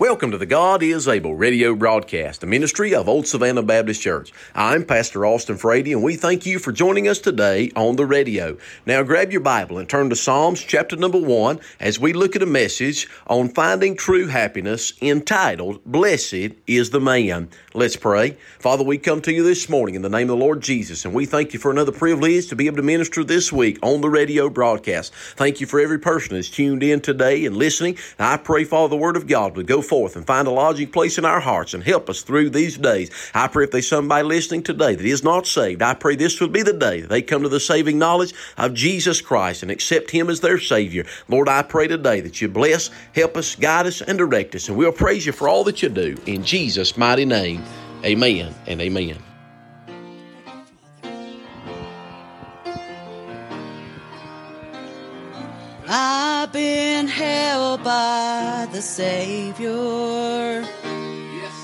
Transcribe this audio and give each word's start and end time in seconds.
Welcome 0.00 0.30
to 0.30 0.38
the 0.38 0.46
God 0.46 0.82
is 0.82 1.06
Able 1.06 1.34
radio 1.34 1.74
broadcast, 1.74 2.40
the 2.40 2.46
ministry 2.46 2.94
of 2.94 3.06
Old 3.06 3.26
Savannah 3.26 3.62
Baptist 3.62 4.00
Church. 4.00 4.32
I'm 4.54 4.82
Pastor 4.86 5.26
Austin 5.26 5.58
Frady, 5.58 5.92
and 5.92 6.02
we 6.02 6.16
thank 6.16 6.46
you 6.46 6.58
for 6.58 6.72
joining 6.72 7.06
us 7.06 7.18
today 7.18 7.70
on 7.76 7.96
the 7.96 8.06
radio. 8.06 8.56
Now 8.86 9.02
grab 9.02 9.30
your 9.30 9.42
Bible 9.42 9.76
and 9.76 9.86
turn 9.86 10.08
to 10.08 10.16
Psalms 10.16 10.62
chapter 10.62 10.96
number 10.96 11.20
one 11.20 11.60
as 11.78 12.00
we 12.00 12.14
look 12.14 12.34
at 12.34 12.42
a 12.42 12.46
message 12.46 13.10
on 13.26 13.50
finding 13.50 13.94
true 13.94 14.28
happiness 14.28 14.94
entitled, 15.02 15.84
Blessed 15.84 16.54
is 16.66 16.88
the 16.88 17.00
Man. 17.00 17.50
Let's 17.74 17.96
pray. 17.96 18.38
Father, 18.58 18.82
we 18.82 18.96
come 18.96 19.20
to 19.20 19.32
you 19.34 19.42
this 19.42 19.68
morning 19.68 19.96
in 19.96 20.02
the 20.02 20.08
name 20.08 20.30
of 20.30 20.38
the 20.38 20.44
Lord 20.44 20.62
Jesus, 20.62 21.04
and 21.04 21.12
we 21.12 21.26
thank 21.26 21.52
you 21.52 21.58
for 21.58 21.70
another 21.70 21.92
privilege 21.92 22.48
to 22.48 22.56
be 22.56 22.68
able 22.68 22.78
to 22.78 22.82
minister 22.82 23.22
this 23.22 23.52
week 23.52 23.78
on 23.82 24.00
the 24.00 24.08
radio 24.08 24.48
broadcast. 24.48 25.12
Thank 25.36 25.60
you 25.60 25.66
for 25.66 25.78
every 25.78 25.98
person 25.98 26.36
that's 26.36 26.48
tuned 26.48 26.82
in 26.82 27.02
today 27.02 27.44
and 27.44 27.54
listening. 27.54 27.98
I 28.18 28.38
pray, 28.38 28.64
Father, 28.64 28.88
the 28.88 28.96
Word 28.96 29.18
of 29.18 29.26
God 29.26 29.56
would 29.58 29.66
go 29.66 29.82
forth 29.90 30.14
and 30.14 30.24
find 30.24 30.46
a 30.46 30.52
lodging 30.52 30.88
place 30.88 31.18
in 31.18 31.24
our 31.24 31.40
hearts 31.40 31.74
and 31.74 31.82
help 31.82 32.08
us 32.08 32.22
through 32.22 32.48
these 32.48 32.78
days. 32.78 33.10
I 33.34 33.48
pray 33.48 33.64
if 33.64 33.72
there's 33.72 33.88
somebody 33.88 34.22
listening 34.22 34.62
today 34.62 34.94
that 34.94 35.04
is 35.04 35.24
not 35.24 35.48
saved, 35.48 35.82
I 35.82 35.94
pray 35.94 36.14
this 36.14 36.40
would 36.40 36.52
be 36.52 36.62
the 36.62 36.72
day 36.72 37.00
they 37.00 37.22
come 37.22 37.42
to 37.42 37.48
the 37.48 37.58
saving 37.58 37.98
knowledge 37.98 38.32
of 38.56 38.72
Jesus 38.72 39.20
Christ 39.20 39.62
and 39.62 39.70
accept 39.70 40.12
Him 40.12 40.30
as 40.30 40.38
their 40.38 40.60
Savior. 40.60 41.06
Lord, 41.28 41.48
I 41.48 41.62
pray 41.62 41.88
today 41.88 42.20
that 42.20 42.40
you 42.40 42.48
bless, 42.48 42.90
help 43.16 43.36
us, 43.36 43.56
guide 43.56 43.86
us, 43.86 44.00
and 44.00 44.16
direct 44.16 44.54
us. 44.54 44.68
And 44.68 44.78
we'll 44.78 44.92
praise 44.92 45.26
you 45.26 45.32
for 45.32 45.48
all 45.48 45.64
that 45.64 45.82
you 45.82 45.88
do. 45.88 46.16
In 46.24 46.44
Jesus' 46.44 46.96
mighty 46.96 47.24
name, 47.24 47.64
amen 48.04 48.54
and 48.68 48.80
amen. 48.80 49.29
I've 55.92 56.52
been 56.52 57.08
held 57.08 57.82
by 57.82 58.68
the 58.70 58.80
Savior. 58.80 60.62
Yes. 60.62 61.58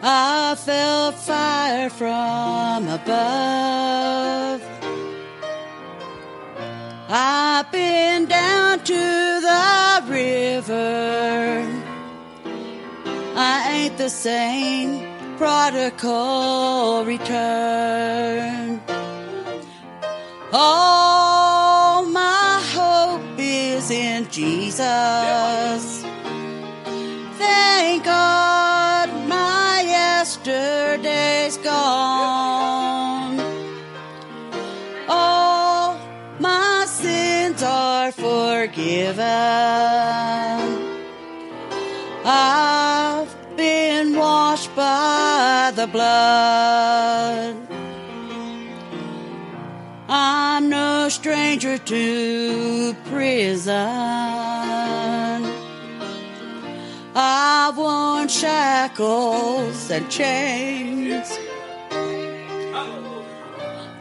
I 0.00 0.54
felt 0.56 1.16
fire 1.16 1.90
from 1.90 2.86
above. 2.86 4.62
I've 7.08 7.72
been 7.72 8.26
down 8.26 8.78
to 8.84 9.40
the 9.48 10.04
river. 10.06 11.66
I 13.34 13.72
ain't 13.72 13.98
the 13.98 14.08
same 14.08 15.04
prodigal 15.36 17.04
return. 17.04 18.80
All 20.52 21.27
Jesus. 24.38 26.04
Thank 27.42 28.04
God 28.04 29.08
my 29.26 29.82
yesterday's 29.84 31.56
gone. 31.56 33.40
All 35.08 35.98
my 36.38 36.84
sins 36.86 37.64
are 37.64 38.12
forgiven. 38.12 39.18
I've 42.24 43.34
been 43.56 44.14
washed 44.16 44.72
by 44.76 45.72
the 45.74 45.88
blood. 45.88 47.67
Stranger 51.58 51.78
to 51.84 52.94
prison. 53.10 53.74
I've 57.14 57.76
worn 57.76 58.28
shackles 58.28 59.90
and 59.90 60.08
chains. 60.08 61.36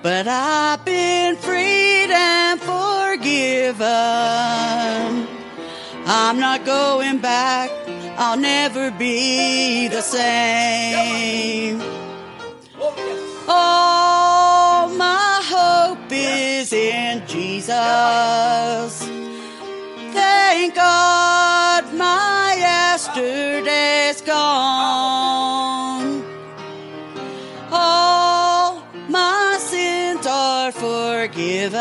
But 0.03 0.27
I've 0.27 0.85
been 0.85 1.35
freed 1.37 2.11
and 2.11 2.59
forgiven. 2.61 3.87
I'm 6.05 6.39
not 6.39 6.63
going 6.63 7.17
back. 7.17 7.71
I'll 8.17 8.37
never 8.37 8.91
be 8.91 9.87
the 9.87 10.01
same. 10.01 11.81
All 13.49 14.89
my 14.89 15.41
hope 15.43 16.11
is 16.11 16.73
in 16.73 17.25
Jesus. 17.27 17.36
Thank 20.13 20.75
God 20.75 21.93
my 21.93 22.55
yesterday's 22.57 24.21
gone. 24.21 26.23
All 27.69 28.81
my 29.09 29.57
sins 29.59 30.25
are 30.25 30.71
forgiven. 30.71 31.75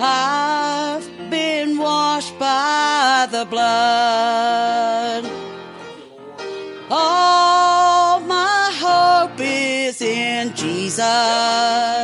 I've 0.00 1.06
been 1.28 1.76
washed 1.76 2.38
by 2.38 3.28
the 3.30 3.44
blood. 3.44 5.26
All 6.90 8.20
my 8.20 8.72
hope 8.80 9.38
is 9.40 10.00
in 10.00 10.54
Jesus. 10.54 11.97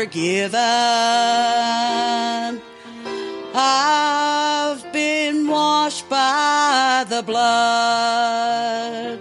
Forgiven. 0.00 0.60
I've 3.54 4.92
been 4.94 5.46
washed 5.46 6.08
by 6.08 7.04
the 7.06 7.22
blood. 7.22 9.18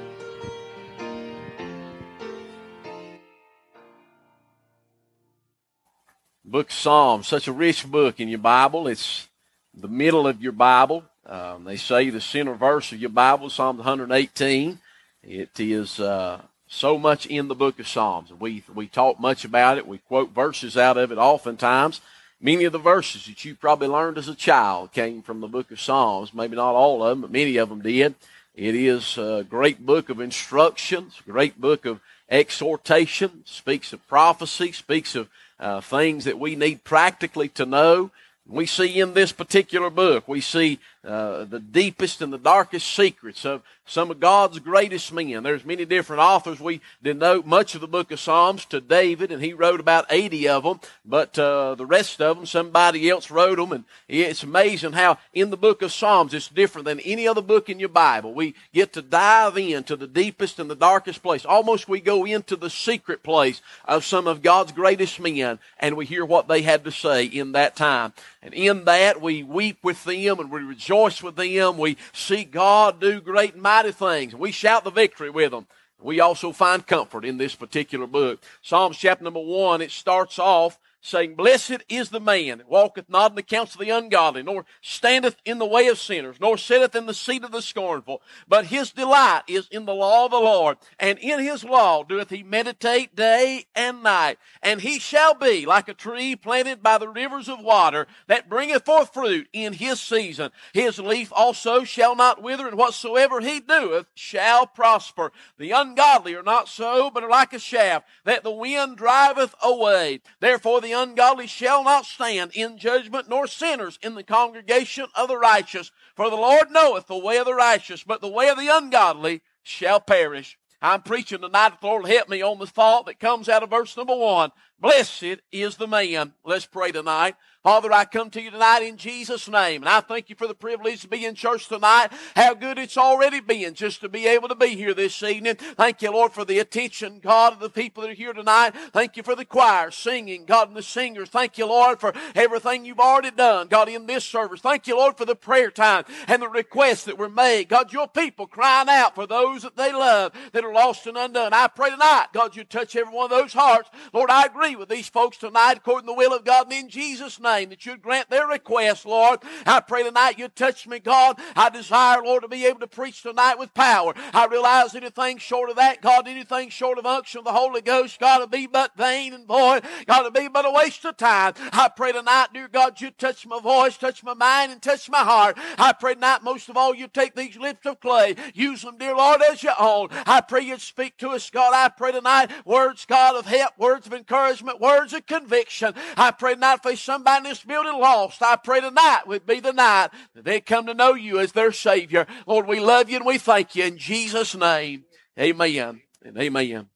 Book 6.46 6.68
of 6.68 6.74
Psalms, 6.74 7.28
such 7.28 7.50
a 7.50 7.52
rich 7.52 7.86
book 7.86 8.22
in 8.22 8.30
your 8.30 8.40
Bible. 8.40 8.88
It's 8.88 9.28
the 9.74 9.90
middle 9.90 10.28
of 10.28 10.42
your 10.42 10.54
Bible. 10.54 11.04
Um, 11.26 11.66
they 11.66 11.76
say 11.76 12.10
the 12.10 12.22
center 12.22 12.56
verse 12.56 12.94
of 12.94 13.00
your 13.00 13.10
Bible, 13.10 13.50
Psalm 13.50 13.80
118. 13.80 14.80
It 15.24 15.60
is 15.60 16.00
uh, 16.00 16.42
so 16.70 17.00
much 17.00 17.26
in 17.26 17.48
the 17.48 17.56
book 17.56 17.80
of 17.80 17.88
Psalms. 17.88 18.32
We 18.32 18.64
we 18.74 18.88
talk 18.88 19.20
much 19.20 19.44
about 19.44 19.78
it. 19.78 19.88
We 19.88 19.98
quote 19.98 20.30
verses 20.30 20.78
out 20.78 20.98
of 20.98 21.12
it 21.12 21.18
oftentimes. 21.18 22.00
Many 22.40 22.64
of 22.64 22.72
the 22.72 22.80
verses 22.80 23.26
that 23.26 23.44
you 23.44 23.56
probably 23.56 23.90
learned 23.90 24.18
as 24.18 24.30
a 24.30 24.36
child 24.36 24.94
came 24.94 25.22
from 25.22 25.42
the 25.42 25.48
book 25.48 25.72
of 25.72 25.82
Psalms. 25.82 26.34
Maybe 26.34 26.56
not 26.56 26.76
all 26.76 27.04
of 27.04 27.10
them, 27.10 27.22
but 27.22 27.32
many 27.32 27.58
of 27.58 27.68
them 27.68 27.82
did. 27.82 28.16
It 28.56 28.76
is 28.76 29.18
a 29.18 29.46
great 29.50 29.86
book 29.86 30.10
of 30.10 30.22
instructions, 30.22 31.22
great 31.26 31.60
book 31.60 31.86
of 31.86 32.00
exhortation, 32.30 33.42
speaks 33.46 33.92
of 33.92 34.08
prophecy, 34.08 34.72
speaks 34.72 35.16
of 35.16 35.28
uh, 35.60 35.82
things 35.82 36.24
that 36.26 36.40
we 36.40 36.56
need 36.56 36.84
practically 36.84 37.50
to 37.50 37.66
know. 37.66 38.12
We 38.48 38.66
see 38.66 39.00
in 39.00 39.14
this 39.14 39.32
particular 39.32 39.90
book, 39.90 40.28
we 40.28 40.42
see 40.42 40.80
uh, 41.02 41.46
the 41.46 41.62
deepest 41.62 42.22
and 42.22 42.34
the 42.34 42.38
darkest 42.38 42.94
secrets 42.94 43.46
of 43.46 43.62
some 43.86 44.12
of 44.12 44.20
God's 44.20 44.60
greatest 44.60 45.14
men. 45.14 45.44
There's 45.44 45.64
many 45.64 45.86
different 45.86 46.22
authors. 46.22 46.60
We 46.60 46.82
denote 47.02 47.46
much 47.46 47.74
of 47.74 47.82
the 47.82 47.88
book 47.88 48.12
of 48.12 48.20
Psalms 48.20 48.66
to 48.66 48.82
David, 48.82 49.32
and 49.32 49.42
he 49.42 49.54
wrote 49.54 49.80
about 49.80 50.06
80 50.10 50.50
of 50.50 50.64
them, 50.64 50.80
but 51.06 51.40
uh, 51.40 51.76
the 51.76 51.86
rest 51.86 52.22
of 52.22 52.36
them, 52.36 52.46
somebody 52.46 53.10
else 53.10 53.32
wrote 53.32 53.56
them, 53.56 53.72
and 53.72 53.86
it's 54.10 54.44
amazing 54.44 54.92
how 54.92 55.18
in 55.34 55.52
the 55.52 55.58
book 55.58 55.82
of 55.82 55.94
Psalms 55.94 56.34
it's 56.34 56.50
different 56.50 56.86
than 56.86 57.00
any 57.00 57.28
other 57.28 57.42
book 57.42 57.70
in 57.70 57.80
your 57.80 57.90
Bible. 57.90 58.34
We 58.34 58.54
get 58.74 58.92
to 58.94 59.02
dive 59.02 59.58
into 59.58 59.96
the 59.96 60.06
deepest 60.06 60.60
and 60.60 60.70
the 60.70 60.76
darkest 60.76 61.24
place. 61.24 61.46
Almost 61.46 61.88
we 61.88 62.02
go 62.02 62.26
into 62.26 62.58
the 62.58 62.70
secret 62.70 63.24
place 63.24 63.62
of 63.86 64.04
some 64.04 64.28
of 64.28 64.42
God's 64.42 64.74
greatest 64.74 65.20
men, 65.20 65.60
and 65.80 65.96
we 65.96 66.06
hear 66.06 66.26
what 66.26 66.50
they 66.50 66.62
had 66.62 66.84
to 66.84 66.92
say 66.92 67.24
in 67.24 67.54
that 67.54 67.78
time. 67.78 68.12
And 68.42 68.54
in 68.54 68.86
that, 68.86 69.22
we 69.22 69.44
weep 69.44 69.80
with 69.84 70.04
them 70.04 70.40
and 70.40 70.52
we 70.52 70.62
rejoice 70.62 70.89
with 70.90 71.36
them. 71.36 71.78
We 71.78 71.98
see 72.14 72.44
God 72.44 73.00
do 73.00 73.22
great 73.22 73.54
and 73.54 73.62
mighty 73.62 73.92
things. 73.92 74.36
We 74.36 74.52
shout 74.52 74.84
the 74.84 74.92
victory 74.92 75.30
with 75.30 75.52
them. 75.52 75.68
We 76.02 76.20
also 76.20 76.52
find 76.52 76.86
comfort 76.86 77.26
in 77.26 77.38
this 77.38 77.56
particular 77.56 78.08
book. 78.08 78.42
Psalms 78.62 78.98
chapter 78.98 79.24
number 79.24 79.42
one, 79.42 79.82
it 79.82 79.92
starts 79.92 80.40
off 80.40 80.80
saying, 81.02 81.36
Blessed 81.36 81.84
is 81.88 82.10
the 82.10 82.20
man 82.20 82.58
that 82.58 82.70
walketh 82.70 83.10
not 83.10 83.32
in 83.32 83.36
the 83.36 83.44
counsel 83.44 83.82
of 83.82 83.88
the 83.88 83.94
ungodly, 83.94 84.44
nor 84.44 84.66
standeth 84.82 85.38
in 85.46 85.58
the 85.58 85.66
way 85.66 85.88
of 85.88 85.98
sinners, 85.98 86.38
nor 86.40 86.58
sitteth 86.58 86.96
in 86.96 87.06
the 87.06 87.14
seat 87.14 87.44
of 87.44 87.52
the 87.52 87.62
scornful. 87.62 88.22
But 88.48 88.66
his 88.66 88.92
delight 88.92 89.44
is 89.48 89.68
in 89.72 89.86
the 89.86 89.94
law 89.94 90.26
of 90.26 90.32
the 90.32 90.38
Lord, 90.38 90.78
and 91.00 91.18
in 91.20 91.40
his 91.40 91.64
law 91.64 92.04
doeth 92.04 92.30
he 92.30 92.44
meditate 92.44 93.16
day 93.16 93.66
and 93.76 94.04
night. 94.04 94.40
And 94.62 94.82
he 94.82 95.00
shall 95.00 95.34
be 95.34 95.66
like 95.66 95.88
a 95.88 95.94
tree 95.94 96.36
planted 96.36 96.84
by 96.84 96.98
the 96.98 97.08
rivers 97.08 97.48
of 97.48 97.62
water, 97.62 98.08
that 98.28 98.50
bringeth 98.50 98.86
forth 98.86 99.14
fruit 99.14 99.48
in 99.54 99.74
his 99.74 100.00
season. 100.02 100.52
His 100.74 101.00
leaf 101.00 101.32
also 101.34 101.84
shall 101.84 102.16
not 102.16 102.42
wither, 102.44 102.68
and 102.68 102.78
whatsoever 102.78 103.40
he 103.40 103.60
doeth 103.60 104.08
shall 104.16 104.68
prosper. 104.68 105.32
The 105.58 105.72
ungodly 105.72 106.36
are 106.36 106.44
not 106.44 106.68
so, 106.68 107.10
but 107.10 107.24
are 107.24 107.30
like 107.30 107.54
a 107.54 107.60
shaft 107.60 108.08
that 108.26 108.44
the 108.44 108.52
wind 108.52 108.98
driveth 108.98 109.56
away. 109.64 110.22
Therefore 110.40 110.82
the 110.82 110.89
ungodly 110.92 111.48
shall 111.48 111.84
not 111.84 112.06
stand 112.06 112.52
in 112.54 112.78
judgment, 112.78 113.30
nor 113.30 113.48
sinners 113.48 114.00
in 114.02 114.16
the 114.16 114.24
congregation 114.24 115.08
of 115.16 115.28
the 115.28 115.38
righteous. 115.38 115.92
For 116.16 116.30
the 116.30 116.36
Lord 116.36 116.72
knoweth 116.72 117.08
the 117.08 117.18
way 117.18 117.38
of 117.38 117.46
the 117.46 117.54
righteous, 117.54 118.04
but 118.04 118.22
the 118.22 118.28
way 118.28 118.50
of 118.50 118.58
the 118.58 118.68
ungodly 118.68 119.42
shall 119.64 120.00
perish. 120.00 120.58
I'm 120.82 121.02
preaching 121.02 121.42
tonight. 121.42 121.82
The 121.82 121.88
Lord 121.88 122.08
help 122.08 122.30
me 122.30 122.42
on 122.42 122.60
the 122.60 122.68
thought 122.68 123.06
that 123.06 123.20
comes 123.20 123.50
out 123.50 123.64
of 123.64 123.70
verse 123.70 123.96
number 123.98 124.16
one. 124.16 124.52
Blessed 124.82 125.42
is 125.52 125.76
the 125.76 125.88
man. 125.88 126.34
Let's 126.46 126.66
pray 126.66 126.94
tonight. 126.94 127.36
Father, 127.62 127.92
I 127.92 128.06
come 128.06 128.30
to 128.30 128.42
you 128.42 128.52
tonight 128.52 128.84
in 128.84 128.96
Jesus' 128.96 129.50
name, 129.50 129.82
and 129.82 129.90
I 129.90 130.00
thank 130.00 130.30
you 130.30 130.36
for 130.38 130.48
the 130.48 130.56
privilege 130.56 131.02
to 131.02 131.10
be 131.10 131.26
in 131.26 131.36
church 131.36 131.68
tonight. 131.68 132.08
How 132.34 132.54
good 132.54 132.78
it's 132.78 132.98
already 132.98 133.42
been 133.42 133.74
just 133.74 134.00
to 134.00 134.08
be 134.08 134.28
able 134.28 134.48
to 134.48 134.56
be 134.56 134.78
here 134.78 134.94
this 134.94 135.22
evening. 135.22 135.56
Thank 135.56 136.02
you, 136.02 136.10
Lord, 136.10 136.32
for 136.32 136.46
the 136.46 136.60
attention, 136.60 137.20
God, 137.20 137.52
of 137.52 137.60
the 137.60 137.70
people 137.70 138.04
that 138.04 138.12
are 138.12 138.16
here 138.16 138.32
tonight. 138.32 138.74
Thank 138.94 139.18
you 139.18 139.24
for 139.24 139.36
the 139.36 139.44
choir 139.44 139.92
singing, 139.92 140.46
God, 140.46 140.70
and 140.70 140.78
the 140.78 140.82
singers. 140.82 141.28
Thank 141.28 141.58
you, 141.58 141.66
Lord, 141.66 142.00
for 142.00 142.14
everything 142.34 142.86
you've 142.86 143.02
already 143.02 143.32
done, 143.32 143.68
God, 143.68 143.90
in 143.90 144.06
this 144.06 144.24
service. 144.24 144.62
Thank 144.62 144.88
you, 144.88 144.96
Lord, 144.96 145.18
for 145.18 145.26
the 145.26 145.36
prayer 145.36 145.70
time 145.70 146.06
and 146.30 146.42
the 146.42 146.48
requests 146.48 147.04
that 147.04 147.18
were 147.18 147.30
made. 147.30 147.68
God, 147.68 147.92
your 147.92 148.08
people 148.08 148.48
crying 148.48 148.88
out 148.88 149.16
for 149.16 149.28
those 149.28 149.64
that 149.64 149.76
they 149.76 149.92
love 149.92 150.32
that 150.54 150.64
are 150.64 150.74
lost 150.74 151.08
and 151.08 151.18
undone. 151.18 151.54
I 151.54 151.68
pray 151.68 151.90
tonight, 151.90 152.28
God, 152.32 152.56
you 152.56 152.64
touch 152.64 152.96
every 152.96 153.14
one 153.14 153.26
of 153.26 153.38
those 153.38 153.52
hearts. 153.52 153.90
Lord, 154.14 154.30
I 154.30 154.46
agree 154.46 154.69
with 154.76 154.90
these 154.90 155.10
folks 155.10 155.38
tonight 155.38 155.78
according 155.78 156.08
to 156.08 156.14
the 156.14 156.18
will 156.18 156.34
of 156.34 156.46
God 156.46 156.66
and 156.66 156.74
in 156.74 156.90
Jesus' 156.90 157.40
name 157.40 157.50
name, 157.60 157.70
that 157.70 157.86
you'd 157.86 158.02
grant 158.02 158.30
their 158.30 158.48
request, 158.48 159.06
Lord. 159.06 159.40
I 159.66 159.80
pray 159.80 160.04
tonight 160.04 160.38
you'd 160.38 160.56
touch 160.56 160.88
me, 160.88 161.00
God. 161.00 161.40
I 161.56 161.70
desire, 161.70 162.22
Lord, 162.24 162.44
to 162.44 162.48
be 162.48 162.66
able 162.66 162.80
to 162.82 162.88
preach 162.88 163.22
tonight 163.22 163.58
with 163.58 163.74
power. 163.74 164.14
I 164.34 164.46
realize 164.46 164.96
anything 164.96 165.38
short 165.38 165.70
of 165.70 165.76
that, 165.78 166.02
God, 166.02 166.28
anything 166.28 166.70
short 166.70 166.98
of 166.98 167.06
unction 167.06 167.40
of 167.40 167.46
the 167.46 167.52
Holy 167.52 167.82
Ghost, 167.82 168.20
God, 168.20 168.40
to 168.40 168.48
be 168.48 168.68
but 168.68 168.96
vain 168.96 169.34
and 169.34 169.48
void. 169.48 169.84
God, 170.06 170.24
to 170.24 170.32
be 170.32 170.48
but 170.48 170.66
a 170.66 170.72
waste 170.72 171.06
of 171.06 171.18
time. 171.18 171.54
I 171.72 171.90
pray 171.96 172.12
tonight, 172.12 172.48
dear 172.54 172.68
God, 172.68 173.00
you 173.02 173.12
touch 173.12 173.46
my 173.46 173.60
voice, 173.60 173.98
touch 173.98 174.24
my 174.24 174.34
mind, 174.34 174.72
and 174.72 174.82
touch 174.82 175.10
my 175.10 175.20
heart. 175.24 175.58
I 175.78 175.94
pray 175.94 176.14
tonight, 176.14 176.44
most 176.44 176.70
of 176.70 176.78
all, 176.78 176.94
you 176.94 177.08
take 177.08 177.36
these 177.36 177.58
lips 177.58 177.86
of 177.86 178.00
clay, 178.00 178.36
use 178.54 178.82
them, 178.82 178.98
dear 178.98 179.16
Lord, 179.16 179.42
as 179.42 179.64
your 179.64 179.80
own. 179.80 180.10
I 180.12 180.42
pray 180.42 180.62
you'd 180.62 180.82
speak 180.82 181.18
to 181.18 181.30
us, 181.30 181.50
God. 181.50 181.74
I 181.74 181.90
pray 181.90 182.12
tonight, 182.12 182.52
words, 182.66 183.06
God, 183.06 183.36
of 183.36 183.46
help, 183.46 183.78
words 183.78 184.08
of 184.08 184.14
encouragement, 184.14 184.59
words 184.62 185.14
of 185.14 185.26
conviction. 185.26 185.94
I 186.18 186.32
pray 186.32 186.54
tonight 186.54 186.82
for 186.84 186.96
somebody 186.96 187.38
in 187.38 187.44
this 187.52 187.64
building 187.64 188.00
lost, 188.00 188.42
I 188.42 188.56
pray 188.56 188.82
tonight 188.82 189.24
would 189.28 189.46
be 189.46 189.60
the 189.60 189.74
night 189.74 190.10
that 190.36 190.46
they 190.46 190.62
come 190.62 190.86
to 190.88 190.94
know 190.94 191.14
you 191.14 191.40
as 191.40 191.52
their 191.52 191.72
Savior. 191.72 192.28
Lord, 192.46 192.68
we 192.68 192.80
love 192.80 193.10
you 193.10 193.18
and 193.18 193.26
we 193.26 193.38
thank 193.38 193.76
you 193.76 193.86
in 193.86 193.98
Jesus' 193.98 194.56
name. 194.56 195.04
Amen 195.38 196.02
and 196.24 196.38
amen. 196.38 196.90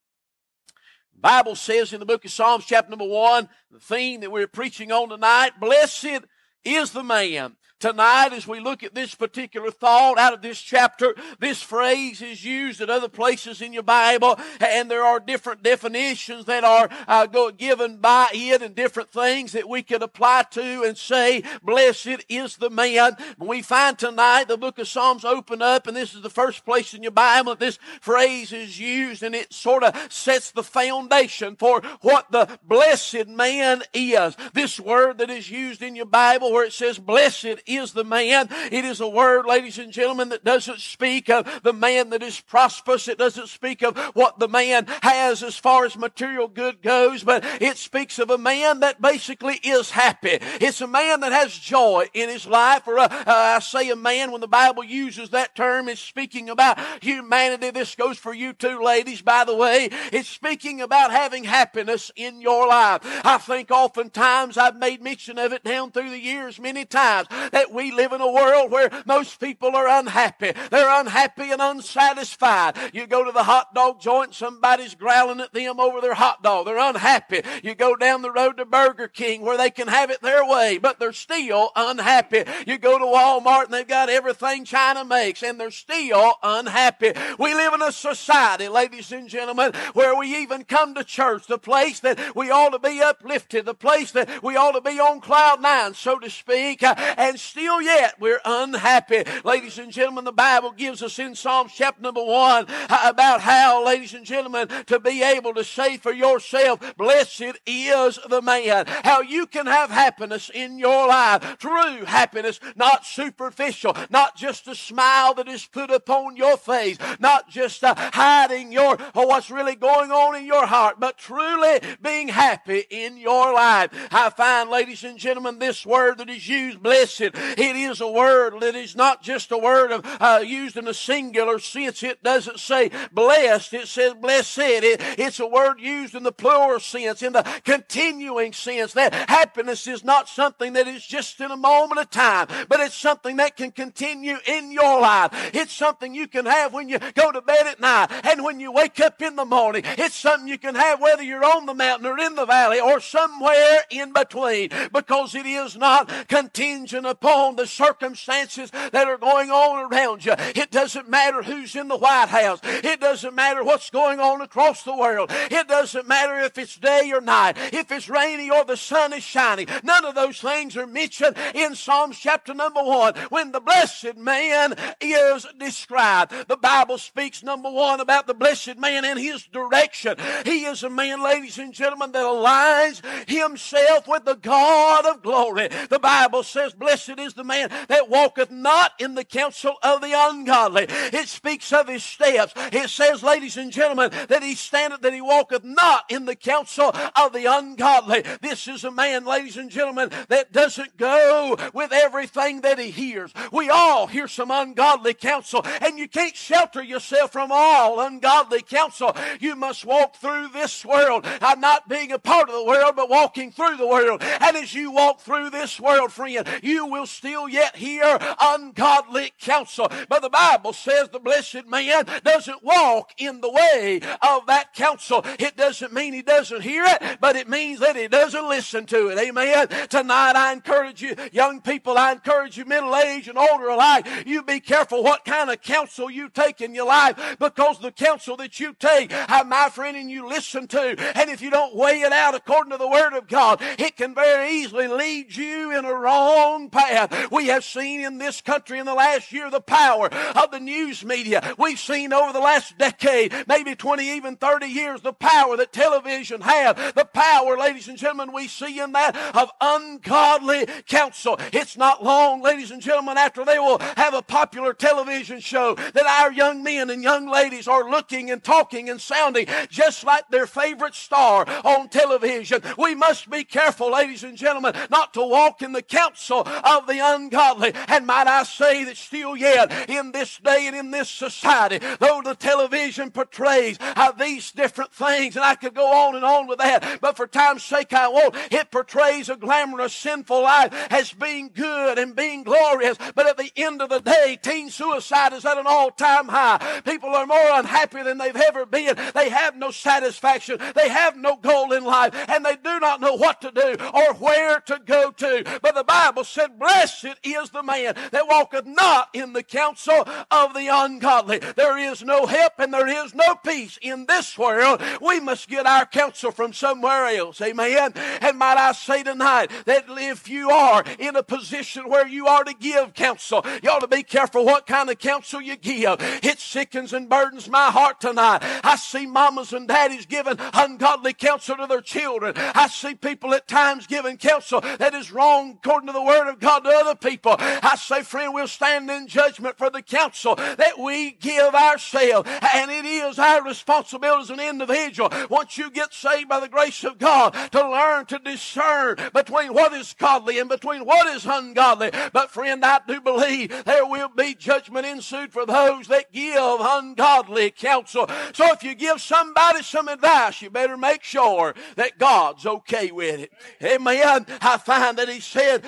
Bible 1.15 1.55
says 1.55 1.93
in 1.93 2.01
the 2.01 2.05
book 2.05 2.25
of 2.25 2.31
Psalms, 2.31 2.65
chapter 2.65 2.89
number 2.89 3.07
one, 3.07 3.47
the 3.71 3.79
theme 3.79 4.19
that 4.21 4.31
we're 4.31 4.45
preaching 4.45 4.91
on 4.91 5.07
tonight, 5.07 5.51
blessed 5.57 6.25
is 6.65 6.91
the 6.91 7.03
man 7.03 7.55
Tonight, 7.83 8.31
as 8.31 8.47
we 8.47 8.61
look 8.61 8.81
at 8.81 8.95
this 8.95 9.13
particular 9.13 9.69
thought 9.69 10.17
out 10.17 10.33
of 10.33 10.41
this 10.41 10.57
chapter, 10.61 11.13
this 11.41 11.61
phrase 11.61 12.21
is 12.21 12.45
used 12.45 12.79
at 12.79 12.89
other 12.89 13.09
places 13.09 13.61
in 13.61 13.73
your 13.73 13.83
Bible, 13.83 14.39
and 14.61 14.89
there 14.89 15.03
are 15.03 15.19
different 15.19 15.63
definitions 15.63 16.45
that 16.45 16.63
are 16.63 16.87
uh, 17.09 17.25
given 17.57 17.97
by 17.97 18.29
it 18.31 18.61
and 18.61 18.73
different 18.73 19.11
things 19.11 19.51
that 19.51 19.67
we 19.67 19.83
could 19.83 20.01
apply 20.01 20.45
to 20.51 20.83
and 20.83 20.97
say, 20.97 21.43
Blessed 21.61 22.23
is 22.29 22.55
the 22.55 22.69
man. 22.69 23.17
We 23.37 23.61
find 23.61 23.99
tonight 23.99 24.45
the 24.47 24.55
book 24.55 24.79
of 24.79 24.87
Psalms 24.87 25.25
open 25.25 25.61
up, 25.61 25.85
and 25.85 25.97
this 25.97 26.15
is 26.15 26.21
the 26.21 26.29
first 26.29 26.63
place 26.63 26.93
in 26.93 27.03
your 27.03 27.11
Bible 27.11 27.51
that 27.51 27.59
this 27.59 27.79
phrase 27.99 28.53
is 28.53 28.79
used, 28.79 29.23
and 29.23 29.35
it 29.35 29.51
sort 29.51 29.83
of 29.83 29.93
sets 30.09 30.51
the 30.51 30.63
foundation 30.63 31.57
for 31.57 31.81
what 31.99 32.31
the 32.31 32.47
blessed 32.65 33.27
man 33.27 33.83
is. 33.93 34.37
This 34.53 34.79
word 34.79 35.17
that 35.17 35.29
is 35.29 35.51
used 35.51 35.81
in 35.81 35.97
your 35.97 36.05
Bible 36.05 36.53
where 36.53 36.65
it 36.65 36.71
says, 36.71 36.97
Blessed 36.97 37.57
is 37.65 37.72
the 37.81 38.03
man. 38.03 38.47
It 38.71 38.85
is 38.85 39.01
a 39.01 39.07
word, 39.07 39.45
ladies 39.45 39.79
and 39.79 39.91
gentlemen, 39.91 40.29
that 40.29 40.43
doesn't 40.43 40.79
speak 40.79 41.29
of 41.29 41.61
the 41.63 41.73
man 41.73 42.11
that 42.11 42.21
is 42.21 42.39
prosperous. 42.39 43.07
It 43.07 43.17
doesn't 43.17 43.47
speak 43.47 43.81
of 43.81 43.97
what 44.13 44.39
the 44.39 44.47
man 44.47 44.85
has 45.01 45.43
as 45.43 45.57
far 45.57 45.85
as 45.85 45.97
material 45.97 46.47
good 46.47 46.81
goes, 46.81 47.23
but 47.23 47.43
it 47.61 47.77
speaks 47.77 48.19
of 48.19 48.29
a 48.29 48.37
man 48.37 48.81
that 48.81 49.01
basically 49.01 49.55
is 49.63 49.91
happy. 49.91 50.37
It's 50.61 50.81
a 50.81 50.87
man 50.87 51.21
that 51.21 51.31
has 51.31 51.53
joy 51.53 52.07
in 52.13 52.29
his 52.29 52.45
life, 52.45 52.87
or 52.87 52.97
a, 52.97 53.03
uh, 53.03 53.23
I 53.25 53.59
say 53.59 53.89
a 53.89 53.95
man 53.95 54.31
when 54.31 54.41
the 54.41 54.47
Bible 54.47 54.83
uses 54.83 55.29
that 55.31 55.55
term, 55.55 55.89
it's 55.89 56.01
speaking 56.01 56.49
about 56.49 56.79
humanity. 57.01 57.71
This 57.71 57.95
goes 57.95 58.17
for 58.17 58.33
you 58.33 58.53
too, 58.53 58.81
ladies, 58.81 59.21
by 59.21 59.43
the 59.45 59.55
way. 59.55 59.89
It's 60.11 60.29
speaking 60.29 60.81
about 60.81 61.11
having 61.11 61.43
happiness 61.43 62.11
in 62.15 62.41
your 62.41 62.67
life. 62.67 63.01
I 63.25 63.37
think 63.37 63.71
oftentimes 63.71 64.57
I've 64.57 64.77
made 64.77 65.01
mention 65.01 65.37
of 65.37 65.53
it 65.53 65.63
down 65.63 65.91
through 65.91 66.09
the 66.09 66.19
years 66.19 66.59
many 66.59 66.85
times 66.85 67.27
that 67.53 67.71
we 67.71 67.91
live 67.91 68.11
in 68.11 68.21
a 68.21 68.31
world 68.31 68.71
where 68.71 68.89
most 69.05 69.39
people 69.39 69.75
are 69.75 69.87
unhappy. 69.87 70.51
They're 70.71 70.99
unhappy 70.99 71.51
and 71.51 71.61
unsatisfied. 71.61 72.77
You 72.93 73.07
go 73.07 73.23
to 73.23 73.31
the 73.31 73.43
hot 73.43 73.73
dog 73.73 74.01
joint, 74.01 74.33
somebody's 74.33 74.95
growling 74.95 75.39
at 75.39 75.53
them 75.53 75.79
over 75.79 76.01
their 76.01 76.15
hot 76.15 76.43
dog. 76.43 76.65
They're 76.65 76.77
unhappy. 76.77 77.43
You 77.63 77.75
go 77.75 77.95
down 77.95 78.21
the 78.21 78.31
road 78.31 78.57
to 78.57 78.65
Burger 78.65 79.07
King 79.07 79.41
where 79.43 79.57
they 79.57 79.69
can 79.69 79.87
have 79.87 80.09
it 80.09 80.21
their 80.21 80.45
way, 80.45 80.77
but 80.77 80.99
they're 80.99 81.13
still 81.13 81.71
unhappy. 81.75 82.43
You 82.65 82.77
go 82.77 82.97
to 82.97 83.05
Walmart 83.05 83.65
and 83.65 83.73
they've 83.73 83.87
got 83.87 84.09
everything 84.09 84.65
China 84.65 85.05
makes 85.05 85.43
and 85.43 85.59
they're 85.59 85.71
still 85.71 86.33
unhappy. 86.41 87.13
We 87.37 87.53
live 87.53 87.73
in 87.73 87.81
a 87.81 87.91
society, 87.91 88.67
ladies 88.67 89.11
and 89.11 89.29
gentlemen, 89.29 89.73
where 89.93 90.17
we 90.17 90.35
even 90.37 90.63
come 90.63 90.95
to 90.95 91.03
church, 91.03 91.47
the 91.47 91.59
place 91.59 91.99
that 91.99 92.35
we 92.35 92.49
ought 92.49 92.71
to 92.71 92.79
be 92.79 92.99
uplifted, 92.99 93.65
the 93.65 93.73
place 93.75 94.11
that 94.11 94.41
we 94.41 94.55
ought 94.55 94.71
to 94.71 94.81
be 94.81 94.99
on 94.99 95.21
cloud 95.21 95.61
nine, 95.61 95.93
so 95.93 96.17
to 96.17 96.29
speak, 96.29 96.81
uh, 96.81 96.95
and 97.17 97.39
still 97.43 97.81
yet 97.81 98.15
we're 98.19 98.41
unhappy. 98.45 99.23
Ladies 99.43 99.77
and 99.77 99.91
gentlemen, 99.91 100.23
the 100.23 100.31
Bible 100.31 100.71
gives 100.71 101.03
us 101.03 101.19
in 101.19 101.35
Psalms 101.35 101.73
chapter 101.75 102.01
number 102.01 102.23
one 102.23 102.65
about 102.89 103.41
how, 103.41 103.85
ladies 103.85 104.13
and 104.13 104.25
gentlemen, 104.25 104.67
to 104.87 104.99
be 104.99 105.23
able 105.23 105.53
to 105.53 105.63
say 105.63 105.97
for 105.97 106.11
yourself, 106.13 106.79
blessed 106.97 107.59
is 107.65 108.19
the 108.29 108.41
man. 108.41 108.85
How 108.87 109.21
you 109.21 109.45
can 109.45 109.65
have 109.65 109.89
happiness 109.89 110.49
in 110.53 110.79
your 110.79 111.07
life. 111.07 111.57
True 111.59 112.05
happiness, 112.05 112.59
not 112.75 113.05
superficial, 113.05 113.95
not 114.09 114.35
just 114.35 114.67
a 114.67 114.75
smile 114.75 115.33
that 115.35 115.47
is 115.47 115.65
put 115.65 115.91
upon 115.91 116.35
your 116.35 116.57
face, 116.57 116.97
not 117.19 117.49
just 117.49 117.83
uh, 117.83 117.95
hiding 117.97 118.71
your 118.71 118.97
what's 119.13 119.51
really 119.51 119.75
going 119.75 120.11
on 120.11 120.35
in 120.35 120.45
your 120.45 120.65
heart, 120.65 120.99
but 120.99 121.17
truly 121.17 121.79
being 122.01 122.27
happy 122.27 122.83
in 122.89 123.17
your 123.17 123.53
life. 123.53 123.89
I 124.11 124.29
find, 124.29 124.69
ladies 124.69 125.03
and 125.03 125.17
gentlemen, 125.17 125.59
this 125.59 125.85
word 125.85 126.19
that 126.19 126.29
is 126.29 126.47
used, 126.47 126.81
blessed, 126.81 127.32
it 127.33 127.75
is 127.75 128.01
a 128.01 128.07
word 128.09 128.59
that 128.61 128.75
is 128.75 128.95
not 128.95 129.23
just 129.23 129.51
a 129.51 129.57
word 129.57 129.91
of 129.91 130.01
uh, 130.19 130.43
used 130.45 130.77
in 130.77 130.87
a 130.87 130.93
singular 130.93 131.59
sense. 131.59 132.03
It 132.03 132.23
doesn't 132.23 132.59
say 132.59 132.91
blessed. 133.11 133.73
It 133.73 133.87
says 133.87 134.13
blessed. 134.13 134.59
It, 134.59 135.01
it's 135.19 135.39
a 135.39 135.47
word 135.47 135.79
used 135.79 136.15
in 136.15 136.23
the 136.23 136.31
plural 136.31 136.79
sense, 136.79 137.21
in 137.21 137.33
the 137.33 137.43
continuing 137.63 138.53
sense. 138.53 138.93
That 138.93 139.13
happiness 139.29 139.87
is 139.87 140.03
not 140.03 140.29
something 140.29 140.73
that 140.73 140.87
is 140.87 141.05
just 141.05 141.39
in 141.41 141.51
a 141.51 141.57
moment 141.57 141.99
of 141.99 142.09
time, 142.09 142.47
but 142.69 142.79
it's 142.79 142.95
something 142.95 143.37
that 143.37 143.57
can 143.57 143.71
continue 143.71 144.37
in 144.45 144.71
your 144.71 145.01
life. 145.01 145.31
It's 145.53 145.73
something 145.73 146.13
you 146.13 146.27
can 146.27 146.45
have 146.45 146.73
when 146.73 146.89
you 146.89 146.99
go 147.15 147.31
to 147.31 147.41
bed 147.41 147.67
at 147.67 147.79
night 147.79 148.11
and 148.25 148.43
when 148.43 148.59
you 148.59 148.71
wake 148.71 148.99
up 148.99 149.21
in 149.21 149.35
the 149.35 149.45
morning. 149.45 149.83
It's 149.85 150.15
something 150.15 150.47
you 150.47 150.57
can 150.57 150.75
have 150.75 151.01
whether 151.01 151.23
you're 151.23 151.43
on 151.43 151.65
the 151.65 151.73
mountain 151.73 152.05
or 152.05 152.19
in 152.19 152.35
the 152.35 152.45
valley 152.45 152.79
or 152.79 152.99
somewhere 152.99 153.79
in 153.89 154.13
between 154.13 154.69
because 154.91 155.35
it 155.35 155.45
is 155.45 155.75
not 155.75 156.09
contingent 156.27 157.05
upon 157.05 157.22
upon 157.23 157.55
the 157.55 157.65
circumstances 157.65 158.69
that 158.71 159.07
are 159.07 159.17
going 159.17 159.49
on 159.49 159.91
around 159.91 160.25
you. 160.25 160.33
It 160.37 160.71
doesn't 160.71 161.09
matter 161.09 161.41
who's 161.41 161.75
in 161.75 161.87
the 161.87 161.97
White 161.97 162.27
House. 162.27 162.59
It 162.63 162.99
doesn't 162.99 163.33
matter 163.33 163.63
what's 163.63 163.89
going 163.89 164.19
on 164.19 164.41
across 164.41 164.83
the 164.83 164.95
world. 164.95 165.31
It 165.31 165.67
doesn't 165.69 166.07
matter 166.07 166.37
if 166.39 166.57
it's 166.57 166.75
day 166.75 167.11
or 167.13 167.21
night, 167.21 167.57
if 167.71 167.91
it's 167.91 168.09
rainy 168.09 168.49
or 168.49 168.65
the 168.65 168.75
sun 168.75 169.13
is 169.13 169.23
shining. 169.23 169.67
None 169.83 170.03
of 170.03 170.15
those 170.15 170.39
things 170.39 170.75
are 170.75 170.85
mentioned 170.85 171.37
in 171.55 171.75
Psalms 171.75 172.19
chapter 172.19 172.53
number 172.53 172.83
one 172.83 173.13
when 173.29 173.53
the 173.53 173.61
blessed 173.61 174.17
man 174.17 174.75
is 174.99 175.47
described. 175.57 176.33
The 176.49 176.57
Bible 176.57 176.97
speaks 176.97 177.41
number 177.41 177.71
one 177.71 178.01
about 178.01 178.27
the 178.27 178.33
blessed 178.33 178.77
man 178.77 179.05
and 179.05 179.17
his 179.17 179.45
direction. 179.45 180.17
He 180.45 180.65
is 180.65 180.83
a 180.83 180.89
man, 180.89 181.23
ladies 181.23 181.57
and 181.57 181.73
gentlemen, 181.73 182.11
that 182.11 182.25
aligns 182.25 183.01
himself 183.29 184.07
with 184.09 184.25
the 184.25 184.35
God 184.35 185.05
of 185.05 185.21
glory. 185.21 185.69
The 185.89 185.99
Bible 185.99 186.43
says, 186.43 186.73
Blessed 186.73 187.12
is 187.19 187.33
the 187.33 187.43
man 187.43 187.69
that 187.87 188.09
walketh 188.09 188.51
not 188.51 188.93
in 188.99 189.15
the 189.15 189.23
counsel 189.23 189.75
of 189.83 190.01
the 190.01 190.13
ungodly. 190.15 190.85
It 190.89 191.27
speaks 191.27 191.71
of 191.73 191.87
his 191.87 192.03
steps. 192.03 192.53
It 192.55 192.89
says, 192.89 193.23
ladies 193.23 193.57
and 193.57 193.71
gentlemen, 193.71 194.11
that 194.29 194.43
he 194.43 194.55
standeth, 194.55 195.01
that 195.01 195.13
he 195.13 195.21
walketh 195.21 195.63
not 195.63 196.05
in 196.09 196.25
the 196.25 196.35
counsel 196.35 196.93
of 197.15 197.33
the 197.33 197.45
ungodly. 197.45 198.23
This 198.41 198.67
is 198.67 198.83
a 198.83 198.91
man, 198.91 199.25
ladies 199.25 199.57
and 199.57 199.69
gentlemen, 199.69 200.09
that 200.29 200.51
doesn't 200.51 200.97
go 200.97 201.57
with 201.73 201.91
everything 201.91 202.61
that 202.61 202.79
he 202.79 202.91
hears. 202.91 203.31
We 203.51 203.69
all 203.69 204.07
hear 204.07 204.27
some 204.27 204.51
ungodly 204.51 205.13
counsel, 205.13 205.65
and 205.81 205.97
you 205.97 206.07
can't 206.07 206.35
shelter 206.35 206.83
yourself 206.83 207.31
from 207.31 207.51
all 207.51 207.99
ungodly 207.99 208.61
counsel. 208.61 209.15
You 209.39 209.55
must 209.55 209.85
walk 209.85 210.15
through 210.15 210.49
this 210.49 210.85
world. 210.85 211.25
Not 211.57 211.87
being 211.87 212.11
a 212.11 212.19
part 212.19 212.49
of 212.49 212.55
the 212.55 212.63
world, 212.65 212.95
but 212.95 213.09
walking 213.09 213.51
through 213.51 213.77
the 213.77 213.87
world. 213.87 214.21
And 214.21 214.57
as 214.57 214.73
you 214.73 214.91
walk 214.91 215.21
through 215.21 215.49
this 215.49 215.79
world, 215.79 216.11
friend, 216.11 216.47
you 216.61 216.85
will 216.85 217.02
still 217.05 217.47
yet 217.47 217.75
hear 217.75 218.17
ungodly 218.39 219.33
counsel. 219.39 219.89
But 220.09 220.21
the 220.21 220.29
Bible 220.29 220.73
says 220.73 221.09
the 221.09 221.19
blessed 221.19 221.67
man 221.67 222.05
doesn't 222.23 222.63
walk 222.63 223.11
in 223.17 223.41
the 223.41 223.51
way 223.51 224.01
of 224.21 224.45
that 224.47 224.73
counsel. 224.73 225.21
It 225.39 225.55
doesn't 225.55 225.93
mean 225.93 226.13
he 226.13 226.21
doesn't 226.21 226.61
hear 226.61 226.83
it, 226.85 227.19
but 227.19 227.35
it 227.35 227.49
means 227.49 227.79
that 227.79 227.95
he 227.95 228.07
doesn't 228.07 228.49
listen 228.49 228.85
to 228.87 229.09
it. 229.09 229.19
Amen. 229.19 229.67
Tonight 229.89 230.35
I 230.35 230.53
encourage 230.53 231.01
you, 231.01 231.15
young 231.31 231.61
people, 231.61 231.97
I 231.97 232.13
encourage 232.13 232.57
you, 232.57 232.65
middle 232.65 232.95
age 232.95 233.27
and 233.27 233.37
older 233.37 233.69
alike, 233.69 234.07
you 234.25 234.43
be 234.43 234.59
careful 234.59 235.03
what 235.03 235.25
kind 235.25 235.49
of 235.49 235.61
counsel 235.61 236.09
you 236.09 236.29
take 236.29 236.61
in 236.61 236.73
your 236.75 236.87
life 236.87 237.37
because 237.39 237.79
the 237.79 237.91
counsel 237.91 238.37
that 238.37 238.59
you 238.59 238.73
take, 238.79 239.13
uh, 239.13 239.43
my 239.45 239.69
friend, 239.69 239.97
and 239.97 240.09
you 240.09 240.27
listen 240.27 240.67
to, 240.67 240.95
and 241.17 241.29
if 241.29 241.41
you 241.41 241.49
don't 241.49 241.75
weigh 241.75 242.01
it 242.01 242.11
out 242.11 242.35
according 242.35 242.71
to 242.71 242.77
the 242.77 242.87
Word 242.87 243.13
of 243.13 243.27
God, 243.27 243.59
it 243.77 243.95
can 243.95 244.15
very 244.15 244.51
easily 244.51 244.87
lead 244.87 245.35
you 245.35 245.77
in 245.77 245.85
a 245.85 245.93
wrong 245.93 246.69
path. 246.69 246.92
We 247.31 247.47
have 247.47 247.63
seen 247.63 248.01
in 248.01 248.17
this 248.17 248.41
country 248.41 248.79
in 248.79 248.85
the 248.85 248.93
last 248.93 249.31
year 249.31 249.49
the 249.49 249.61
power 249.61 250.09
of 250.35 250.51
the 250.51 250.59
news 250.59 251.03
media. 251.03 251.55
We've 251.57 251.79
seen 251.79 252.13
over 252.13 252.33
the 252.33 252.39
last 252.39 252.77
decade, 252.77 253.33
maybe 253.47 253.75
20, 253.75 254.03
even 254.15 254.35
30 254.35 254.67
years, 254.67 255.01
the 255.01 255.13
power 255.13 255.57
that 255.57 255.73
television 255.73 256.41
has. 256.41 256.75
The 256.93 257.05
power, 257.05 257.57
ladies 257.57 257.87
and 257.87 257.97
gentlemen, 257.97 258.33
we 258.33 258.47
see 258.47 258.79
in 258.79 258.91
that 258.93 259.15
of 259.35 259.49
ungodly 259.59 260.67
counsel. 260.87 261.37
It's 261.51 261.77
not 261.77 262.03
long, 262.03 262.41
ladies 262.41 262.71
and 262.71 262.81
gentlemen, 262.81 263.17
after 263.17 263.43
they 263.45 263.59
will 263.59 263.79
have 263.97 264.13
a 264.13 264.21
popular 264.21 264.73
television 264.73 265.39
show 265.39 265.75
that 265.75 266.05
our 266.05 266.31
young 266.31 266.63
men 266.63 266.89
and 266.89 267.03
young 267.03 267.27
ladies 267.27 267.67
are 267.67 267.89
looking 267.89 268.31
and 268.31 268.43
talking 268.43 268.89
and 268.89 269.01
sounding 269.01 269.47
just 269.69 270.03
like 270.03 270.27
their 270.29 270.47
favorite 270.47 270.95
star 270.95 271.45
on 271.63 271.89
television. 271.89 272.61
We 272.77 272.95
must 272.95 273.29
be 273.29 273.43
careful, 273.43 273.91
ladies 273.91 274.23
and 274.23 274.37
gentlemen, 274.37 274.75
not 274.89 275.13
to 275.15 275.25
walk 275.25 275.61
in 275.61 275.71
the 275.71 275.81
counsel 275.81 276.47
of 276.63 276.82
the 276.87 276.99
ungodly. 277.01 277.73
And 277.87 278.05
might 278.05 278.27
I 278.27 278.43
say 278.43 278.83
that 278.85 278.97
still 278.97 279.35
yet 279.35 279.89
in 279.89 280.11
this 280.11 280.37
day 280.37 280.67
and 280.67 280.75
in 280.75 280.91
this 280.91 281.09
society, 281.09 281.79
though 281.99 282.21
the 282.23 282.35
television 282.35 283.11
portrays 283.11 283.77
how 283.79 284.11
these 284.11 284.51
different 284.51 284.91
things, 284.93 285.35
and 285.35 285.45
I 285.45 285.55
could 285.55 285.73
go 285.73 285.87
on 285.87 286.15
and 286.15 286.25
on 286.25 286.47
with 286.47 286.59
that, 286.59 286.99
but 287.01 287.17
for 287.17 287.27
time's 287.27 287.63
sake 287.63 287.93
I 287.93 288.07
won't. 288.07 288.35
It 288.51 288.71
portrays 288.71 289.29
a 289.29 289.35
glamorous, 289.35 289.93
sinful 289.93 290.41
life 290.41 290.73
as 290.91 291.13
being 291.13 291.51
good 291.53 291.97
and 291.97 292.15
being 292.15 292.43
glorious, 292.43 292.97
but 293.15 293.27
at 293.27 293.37
the 293.37 293.51
end 293.55 293.81
of 293.81 293.89
the 293.89 293.99
day, 293.99 294.37
teen 294.41 294.69
suicide 294.69 295.33
is 295.33 295.45
at 295.45 295.57
an 295.57 295.65
all-time 295.67 296.27
high. 296.27 296.81
People 296.85 297.09
are 297.09 297.25
more 297.25 297.51
unhappy 297.53 298.03
than 298.03 298.17
they've 298.17 298.35
ever 298.35 298.65
been. 298.65 298.97
They 299.13 299.29
have 299.29 299.55
no 299.55 299.71
satisfaction. 299.71 300.59
They 300.75 300.89
have 300.89 301.17
no 301.17 301.35
goal 301.35 301.73
in 301.73 301.83
life, 301.83 302.13
and 302.29 302.45
they 302.45 302.55
do 302.55 302.79
not 302.79 303.01
know 303.01 303.15
what 303.15 303.41
to 303.41 303.51
do 303.51 303.75
or 303.93 304.13
where 304.15 304.59
to 304.61 304.79
go 304.85 305.11
to. 305.11 305.59
But 305.61 305.75
the 305.75 305.83
Bible 305.83 306.23
said, 306.23 306.59
Blessed 306.63 307.17
is 307.23 307.49
the 307.49 307.61
man 307.61 307.93
that 308.11 308.25
walketh 308.25 308.65
not 308.65 309.09
in 309.11 309.33
the 309.33 309.43
counsel 309.43 310.07
of 310.31 310.53
the 310.53 310.69
ungodly. 310.71 311.39
There 311.39 311.77
is 311.77 312.01
no 312.03 312.25
help 312.25 312.53
and 312.57 312.73
there 312.73 312.87
is 312.87 313.13
no 313.13 313.35
peace 313.35 313.77
in 313.81 314.05
this 314.05 314.37
world. 314.37 314.81
We 315.01 315.19
must 315.19 315.49
get 315.49 315.65
our 315.65 315.85
counsel 315.85 316.31
from 316.31 316.53
somewhere 316.53 317.07
else. 317.07 317.41
Amen. 317.41 317.91
And 318.21 318.37
might 318.37 318.55
I 318.55 318.71
say 318.71 319.03
tonight 319.03 319.51
that 319.65 319.87
if 319.89 320.29
you 320.29 320.51
are 320.51 320.85
in 320.99 321.17
a 321.17 321.23
position 321.23 321.89
where 321.89 322.07
you 322.07 322.27
are 322.27 322.45
to 322.45 322.53
give 322.53 322.93
counsel, 322.93 323.45
you 323.61 323.69
ought 323.69 323.79
to 323.79 323.87
be 323.89 324.03
careful 324.03 324.45
what 324.45 324.65
kind 324.65 324.89
of 324.89 324.99
counsel 324.99 325.41
you 325.41 325.57
give. 325.57 325.97
It 325.99 326.39
sickens 326.39 326.93
and 326.93 327.09
burdens 327.09 327.49
my 327.49 327.71
heart 327.71 327.99
tonight. 327.99 328.39
I 328.63 328.77
see 328.77 329.05
mamas 329.05 329.51
and 329.51 329.67
daddies 329.67 330.05
giving 330.05 330.37
ungodly 330.53 331.11
counsel 331.11 331.57
to 331.57 331.67
their 331.67 331.81
children. 331.81 332.35
I 332.37 332.69
see 332.69 332.95
people 332.95 333.33
at 333.33 333.49
times 333.49 333.85
giving 333.85 334.15
counsel 334.15 334.61
that 334.61 334.93
is 334.93 335.11
wrong 335.11 335.59
according 335.61 335.87
to 335.87 335.93
the 335.93 336.01
word 336.01 336.29
of 336.29 336.39
God 336.39 336.52
to 336.59 336.69
other 336.69 336.95
people. 336.95 337.35
I 337.39 337.75
say, 337.75 338.03
friend, 338.03 338.33
we'll 338.33 338.47
stand 338.47 338.89
in 338.89 339.07
judgment 339.07 339.57
for 339.57 339.69
the 339.69 339.81
counsel 339.81 340.35
that 340.35 340.79
we 340.79 341.11
give 341.11 341.53
ourselves. 341.53 342.29
And 342.53 342.71
it 342.71 342.85
is 342.85 343.19
our 343.19 343.43
responsibility 343.43 344.23
as 344.23 344.29
an 344.29 344.39
individual, 344.39 345.09
once 345.29 345.57
you 345.57 345.69
get 345.69 345.93
saved 345.93 346.29
by 346.29 346.39
the 346.39 346.47
grace 346.47 346.83
of 346.83 346.97
God, 346.97 347.31
to 347.51 347.69
learn 347.69 348.05
to 348.07 348.19
discern 348.19 348.97
between 349.13 349.53
what 349.53 349.73
is 349.73 349.93
godly 349.97 350.39
and 350.39 350.49
between 350.49 350.85
what 350.85 351.07
is 351.07 351.25
ungodly. 351.25 351.91
But 352.11 352.31
friend, 352.31 352.63
I 352.63 352.79
do 352.87 353.01
believe 353.01 353.63
there 353.65 353.85
will 353.85 354.09
be 354.09 354.35
judgment 354.35 354.85
ensued 354.85 355.31
for 355.31 355.45
those 355.45 355.87
that 355.87 356.11
give 356.11 356.35
ungodly 356.37 357.51
counsel. 357.51 358.07
So 358.33 358.51
if 358.53 358.63
you 358.63 358.75
give 358.75 359.01
somebody 359.01 359.63
some 359.63 359.87
advice, 359.87 360.41
you 360.41 360.49
better 360.49 360.77
make 360.77 361.03
sure 361.03 361.53
that 361.75 361.97
God's 361.97 362.45
okay 362.45 362.91
with 362.91 363.19
it. 363.19 363.31
Amen. 363.63 364.25
I 364.41 364.57
find 364.57 364.97
that 364.97 365.09
he 365.09 365.19
said, 365.19 365.63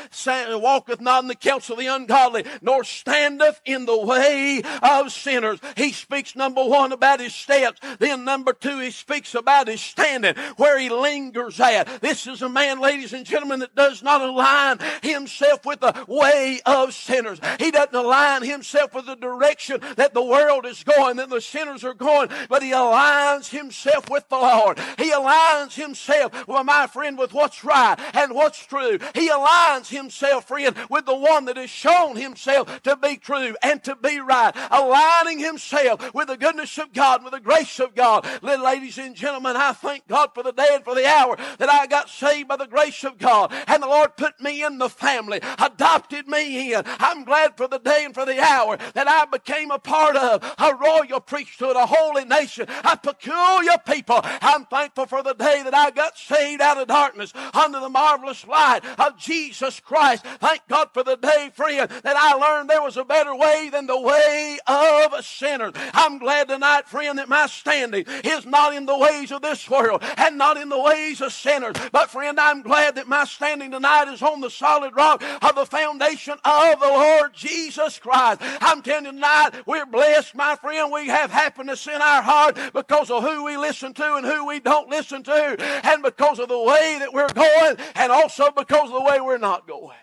walketh 0.76 1.00
not 1.00 1.24
in 1.24 1.30
the 1.30 1.36
counsel 1.36 1.76
of 1.76 1.80
the 1.80 1.88
ungodly, 1.88 2.44
nor 2.62 2.84
standeth 2.84 3.62
in 3.64 3.86
the 3.86 3.98
way 3.98 4.62
of 4.82 5.10
sinners. 5.10 5.58
He 5.78 5.94
speaks 5.94 6.36
number 6.36 6.66
one 6.66 6.92
about 6.92 7.22
his 7.22 7.34
steps. 7.34 7.80
Then 8.00 8.26
number 8.26 8.52
two, 8.52 8.80
he 8.80 8.92
speaks 8.92 9.36
about 9.36 9.70
his 9.70 9.80
standing, 9.80 10.36
where 10.58 10.78
he 10.78 10.90
lingers 10.90 11.62
at. 11.62 12.02
This 12.02 12.28
is 12.28 12.42
a 12.42 12.50
man, 12.50 12.82
ladies 12.82 13.14
and 13.14 13.26
gentlemen, 13.26 13.62
that 13.62 13.74
does 13.74 14.04
not 14.04 14.20
align 14.22 14.80
himself 15.02 15.66
with 15.66 15.80
the 15.80 16.06
way 16.10 16.60
of 16.66 16.94
sinners. 16.94 17.40
He 17.58 17.72
doesn't 17.72 17.96
align 17.96 18.44
himself 18.44 18.94
with 18.94 19.06
the 19.06 19.16
direction 19.16 19.80
that 19.96 20.14
the 20.14 20.24
world 20.24 20.66
is 20.66 20.84
going, 20.84 21.16
that 21.18 21.30
the 21.30 21.40
sinners 21.40 21.86
are 21.86 21.94
going, 21.94 22.28
but 22.50 22.64
he 22.64 22.72
aligns 22.72 23.50
himself 23.50 24.10
with 24.10 24.28
the 24.28 24.36
Lord. 24.36 24.78
He 24.98 25.12
aligns 25.12 25.74
himself, 25.74 26.46
well, 26.50 26.66
my 26.66 26.88
friend, 26.88 27.18
with 27.18 27.34
what's 27.34 27.64
right 27.64 27.96
and 28.14 28.34
what's 28.34 28.66
true. 28.66 29.00
He 29.14 29.30
aligns 29.30 29.88
himself, 29.88 30.50
friend, 30.50 30.65
with 30.90 31.06
the 31.06 31.16
one 31.16 31.46
that 31.46 31.58
has 31.58 31.70
shown 31.70 32.16
himself 32.16 32.84
to 32.84 32.96
be 32.96 33.18
true 33.18 33.56
and 33.62 33.84
to 33.84 33.96
be 33.96 34.20
right, 34.20 34.52
aligning 34.72 35.40
himself 35.40 36.14
with 36.14 36.28
the 36.28 36.38
goodness 36.38 36.78
of 36.78 36.94
God, 36.94 37.24
with 37.24 37.34
the 37.34 37.40
grace 37.40 37.80
of 37.80 37.96
God. 37.96 38.26
Ladies 38.42 38.98
and 38.98 39.16
gentlemen, 39.16 39.56
I 39.56 39.74
thank 39.74 40.08
God 40.08 40.32
for 40.34 40.44
the 40.44 40.52
day 40.52 40.68
and 40.74 40.84
for 40.84 40.96
the 40.96 41.08
hour 41.08 41.38
that 41.58 41.70
I 41.70 41.88
got 41.88 42.10
saved 42.10 42.48
by 42.48 42.58
the 42.58 42.68
grace 42.68 43.04
of 43.04 43.18
God. 43.18 43.54
And 43.68 43.82
the 43.84 43.88
Lord 43.88 44.16
put 44.18 44.40
me 44.42 44.64
in 44.64 44.78
the 44.78 44.90
family, 44.90 45.40
adopted 45.60 46.28
me 46.28 46.74
in. 46.74 46.84
I'm 46.86 47.24
glad 47.24 47.58
for 47.58 47.68
the 47.68 47.80
day 47.80 48.04
and 48.06 48.14
for 48.14 48.26
the 48.26 48.40
hour 48.42 48.78
that 48.94 49.08
I 49.08 49.26
became 49.26 49.72
a 49.72 49.80
part 49.80 50.16
of 50.16 50.44
a 50.58 50.76
royal 50.76 51.20
priesthood, 51.20 51.76
a 51.76 51.86
holy 51.86 52.26
nation, 52.26 52.68
a 52.84 52.98
peculiar 52.98 53.78
people. 53.86 54.20
I'm 54.24 54.66
thankful 54.66 55.06
for 55.06 55.24
the 55.24 55.34
day 55.34 55.62
that 55.64 55.74
I 55.74 55.92
got 55.92 56.18
saved 56.18 56.62
out 56.62 56.78
of 56.78 56.88
darkness 56.88 57.34
under 57.54 57.80
the 57.80 57.90
marvelous 57.90 58.46
light 58.48 58.82
of 59.00 59.18
Jesus 59.18 59.80
Christ. 59.80 60.26
Thank 60.40 60.55
God 60.68 60.90
for 60.94 61.04
the 61.04 61.16
day, 61.16 61.52
friend, 61.54 61.90
that 61.90 62.16
I 62.18 62.34
learned 62.34 62.70
there 62.70 62.82
was 62.82 62.98
a 62.98 63.06
better 63.06 63.36
way 63.36 63.70
than 63.72 63.88
the 63.88 64.00
way 64.00 64.58
of 64.68 65.26
sinners. 65.26 65.74
I'm 65.94 66.18
glad 66.18 66.48
tonight, 66.48 66.88
friend, 66.88 67.18
that 67.20 67.30
my 67.30 67.48
standing 67.48 68.06
is 68.24 68.46
not 68.46 68.74
in 68.74 68.86
the 68.86 68.98
ways 68.98 69.32
of 69.32 69.42
this 69.42 69.70
world 69.70 70.04
and 70.18 70.38
not 70.38 70.58
in 70.58 70.70
the 70.70 70.80
ways 70.80 71.22
of 71.22 71.34
sinners. 71.34 71.76
But, 71.92 72.10
friend, 72.10 72.40
I'm 72.40 72.62
glad 72.62 72.96
that 72.96 73.08
my 73.08 73.26
standing 73.26 73.72
tonight 73.72 74.12
is 74.12 74.22
on 74.22 74.42
the 74.42 74.50
solid 74.50 74.96
rock 74.96 75.24
of 75.42 75.56
the 75.56 75.66
foundation 75.66 76.36
of 76.44 76.80
the 76.80 76.88
Lord 76.88 77.34
Jesus 77.34 78.00
Christ. 78.00 78.42
I'm 78.62 78.82
telling 78.82 79.06
you 79.06 79.12
tonight, 79.12 79.52
we're 79.66 79.86
blessed, 79.86 80.36
my 80.36 80.56
friend. 80.56 80.92
We 80.92 81.08
have 81.08 81.32
happiness 81.32 81.88
in 81.88 82.02
our 82.02 82.22
heart 82.22 82.58
because 82.74 83.12
of 83.12 83.24
who 83.24 83.44
we 83.44 83.58
listen 83.58 83.94
to 83.94 84.16
and 84.16 84.26
who 84.26 84.46
we 84.48 84.60
don't 84.60 84.90
listen 84.90 85.24
to, 85.24 85.56
and 85.86 86.04
because 86.04 86.40
of 86.40 86.50
the 86.50 86.60
way 86.60 86.98
that 87.00 87.14
we're 87.14 87.28
going, 87.30 87.78
and 87.96 88.12
also 88.12 88.52
because 88.52 88.90
of 88.90 88.96
the 88.96 89.04
way 89.04 89.20
we're 89.22 89.38
not 89.38 89.68
going. 89.68 89.98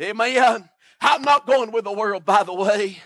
Amen. 0.00 0.68
I'm 1.00 1.22
not 1.22 1.46
going 1.46 1.72
with 1.72 1.84
the 1.84 1.92
world, 1.92 2.24
by 2.24 2.42
the 2.42 2.54
way. 2.54 2.98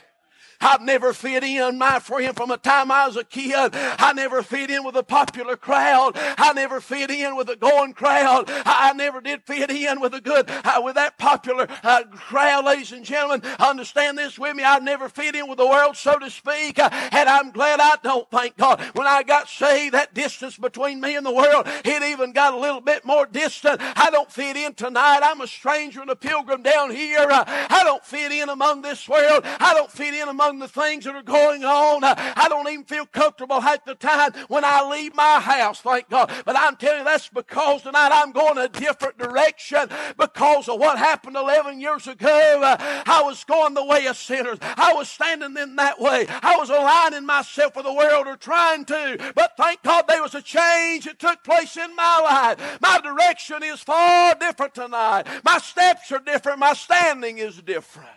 I've 0.60 0.80
never 0.82 1.12
fit 1.12 1.44
in, 1.44 1.78
my 1.78 1.98
friend, 1.98 2.34
from 2.36 2.48
the 2.48 2.56
time 2.56 2.90
I 2.90 3.06
was 3.06 3.16
a 3.16 3.24
kid. 3.24 3.70
I 3.74 4.12
never 4.12 4.42
fit 4.42 4.70
in 4.70 4.84
with 4.84 4.96
a 4.96 5.02
popular 5.02 5.56
crowd. 5.56 6.12
I 6.16 6.52
never 6.52 6.80
fit 6.80 7.10
in 7.10 7.36
with 7.36 7.48
a 7.48 7.56
going 7.56 7.92
crowd. 7.92 8.44
I 8.48 8.92
never 8.94 9.20
did 9.20 9.42
fit 9.44 9.70
in 9.70 10.00
with 10.00 10.14
a 10.14 10.20
good, 10.20 10.46
uh, 10.48 10.80
with 10.82 10.94
that 10.96 11.18
popular 11.18 11.66
uh, 11.82 12.04
crowd, 12.12 12.64
ladies 12.64 12.92
and 12.92 13.04
gentlemen. 13.04 13.42
Understand 13.58 14.18
this 14.18 14.38
with 14.38 14.56
me. 14.56 14.64
I 14.64 14.78
never 14.78 15.08
fit 15.08 15.34
in 15.34 15.48
with 15.48 15.58
the 15.58 15.66
world, 15.66 15.96
so 15.96 16.18
to 16.18 16.30
speak. 16.30 16.78
Uh, 16.78 16.88
and 17.12 17.28
I'm 17.28 17.50
glad 17.50 17.80
I 17.80 17.96
don't, 18.02 18.30
thank 18.30 18.56
God. 18.56 18.80
When 18.94 19.06
I 19.06 19.22
got 19.22 19.48
saved, 19.48 19.94
that 19.94 20.14
distance 20.14 20.56
between 20.56 21.00
me 21.00 21.16
and 21.16 21.26
the 21.26 21.32
world, 21.32 21.66
it 21.84 22.02
even 22.02 22.32
got 22.32 22.54
a 22.54 22.58
little 22.58 22.80
bit 22.80 23.04
more 23.04 23.26
distant. 23.26 23.80
I 23.80 24.10
don't 24.10 24.30
fit 24.30 24.56
in 24.56 24.74
tonight. 24.74 25.20
I'm 25.22 25.40
a 25.40 25.46
stranger 25.46 26.00
and 26.00 26.10
a 26.10 26.16
pilgrim 26.16 26.62
down 26.62 26.90
here. 26.90 27.26
Uh, 27.30 27.44
I 27.46 27.82
don't 27.84 28.04
fit 28.04 28.32
in 28.32 28.48
among 28.48 28.82
this 28.82 29.08
world. 29.08 29.42
I 29.44 29.74
don't 29.74 29.90
fit 29.90 30.14
in 30.14 30.28
among 30.28 30.43
the 30.52 30.68
things 30.68 31.04
that 31.04 31.14
are 31.14 31.22
going 31.22 31.64
on. 31.64 32.04
Uh, 32.04 32.14
I 32.36 32.48
don't 32.48 32.68
even 32.68 32.84
feel 32.84 33.06
comfortable 33.06 33.60
half 33.60 33.84
the 33.84 33.94
time 33.94 34.32
when 34.48 34.64
I 34.64 34.88
leave 34.88 35.14
my 35.14 35.40
house, 35.40 35.80
thank 35.80 36.08
God. 36.08 36.30
But 36.44 36.56
I'm 36.58 36.76
telling 36.76 36.98
you, 36.98 37.04
that's 37.04 37.28
because 37.28 37.82
tonight 37.82 38.10
I'm 38.12 38.32
going 38.32 38.58
a 38.58 38.68
different 38.68 39.18
direction 39.18 39.88
because 40.18 40.68
of 40.68 40.78
what 40.78 40.98
happened 40.98 41.36
11 41.36 41.80
years 41.80 42.06
ago. 42.06 42.60
Uh, 42.62 43.02
I 43.06 43.22
was 43.22 43.42
going 43.44 43.74
the 43.74 43.84
way 43.84 44.06
of 44.06 44.16
sinners. 44.16 44.58
I 44.60 44.92
was 44.94 45.08
standing 45.08 45.56
in 45.56 45.76
that 45.76 46.00
way. 46.00 46.26
I 46.28 46.56
was 46.56 46.70
aligning 46.70 47.26
myself 47.26 47.76
with 47.76 47.86
the 47.86 47.92
world 47.92 48.26
or 48.26 48.36
trying 48.36 48.84
to. 48.86 49.32
But 49.34 49.52
thank 49.56 49.82
God 49.82 50.04
there 50.08 50.22
was 50.22 50.34
a 50.34 50.42
change 50.42 51.04
that 51.04 51.18
took 51.18 51.42
place 51.44 51.76
in 51.76 51.94
my 51.96 52.20
life. 52.20 52.80
My 52.80 53.00
direction 53.00 53.62
is 53.62 53.80
far 53.80 54.34
different 54.34 54.74
tonight. 54.74 55.26
My 55.44 55.58
steps 55.58 56.12
are 56.12 56.20
different. 56.20 56.58
My 56.58 56.74
standing 56.74 57.38
is 57.38 57.60
different. 57.62 58.08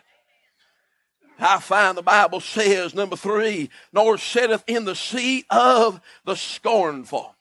I 1.38 1.60
find 1.60 1.96
the 1.96 2.02
Bible 2.02 2.40
says, 2.40 2.94
number 2.94 3.16
three, 3.16 3.70
nor 3.92 4.18
sitteth 4.18 4.64
in 4.66 4.84
the 4.84 4.96
seat 4.96 5.46
of 5.50 6.00
the 6.24 6.34
scornful. 6.34 7.34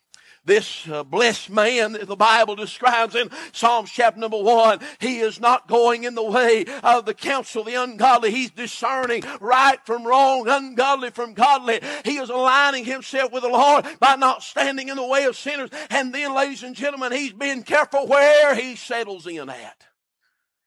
This 0.48 0.88
uh, 0.88 1.04
blessed 1.04 1.50
man 1.50 1.98
the 2.02 2.16
Bible 2.16 2.56
describes 2.56 3.16
in 3.16 3.30
Psalms 3.52 3.92
chapter 3.92 4.18
number 4.18 4.42
one, 4.42 4.80
he 5.02 5.20
is 5.20 5.42
not 5.42 5.68
going 5.68 6.06
in 6.06 6.16
the 6.16 6.24
way 6.24 6.64
of 6.84 7.06
the 7.06 7.14
counsel 7.14 7.64
of 7.64 7.68
the 7.68 7.74
ungodly. 7.74 8.32
He's 8.32 8.52
discerning 8.52 9.24
right 9.42 9.78
from 9.86 10.08
wrong, 10.08 10.48
ungodly 10.48 11.10
from 11.10 11.34
godly. 11.34 11.82
He 12.06 12.18
is 12.18 12.30
aligning 12.30 12.86
himself 12.86 13.34
with 13.34 13.44
the 13.44 13.50
Lord 13.50 13.86
by 14.00 14.16
not 14.16 14.42
standing 14.42 14.88
in 14.88 14.96
the 14.96 15.06
way 15.06 15.26
of 15.26 15.36
sinners. 15.36 15.70
And 15.90 16.16
then, 16.16 16.34
ladies 16.34 16.64
and 16.64 16.78
gentlemen, 16.78 17.12
he's 17.12 17.34
being 17.34 17.64
careful 17.64 18.08
where 18.08 18.56
he 18.56 18.78
settles 18.78 19.28
in 19.28 19.50
at, 19.50 19.86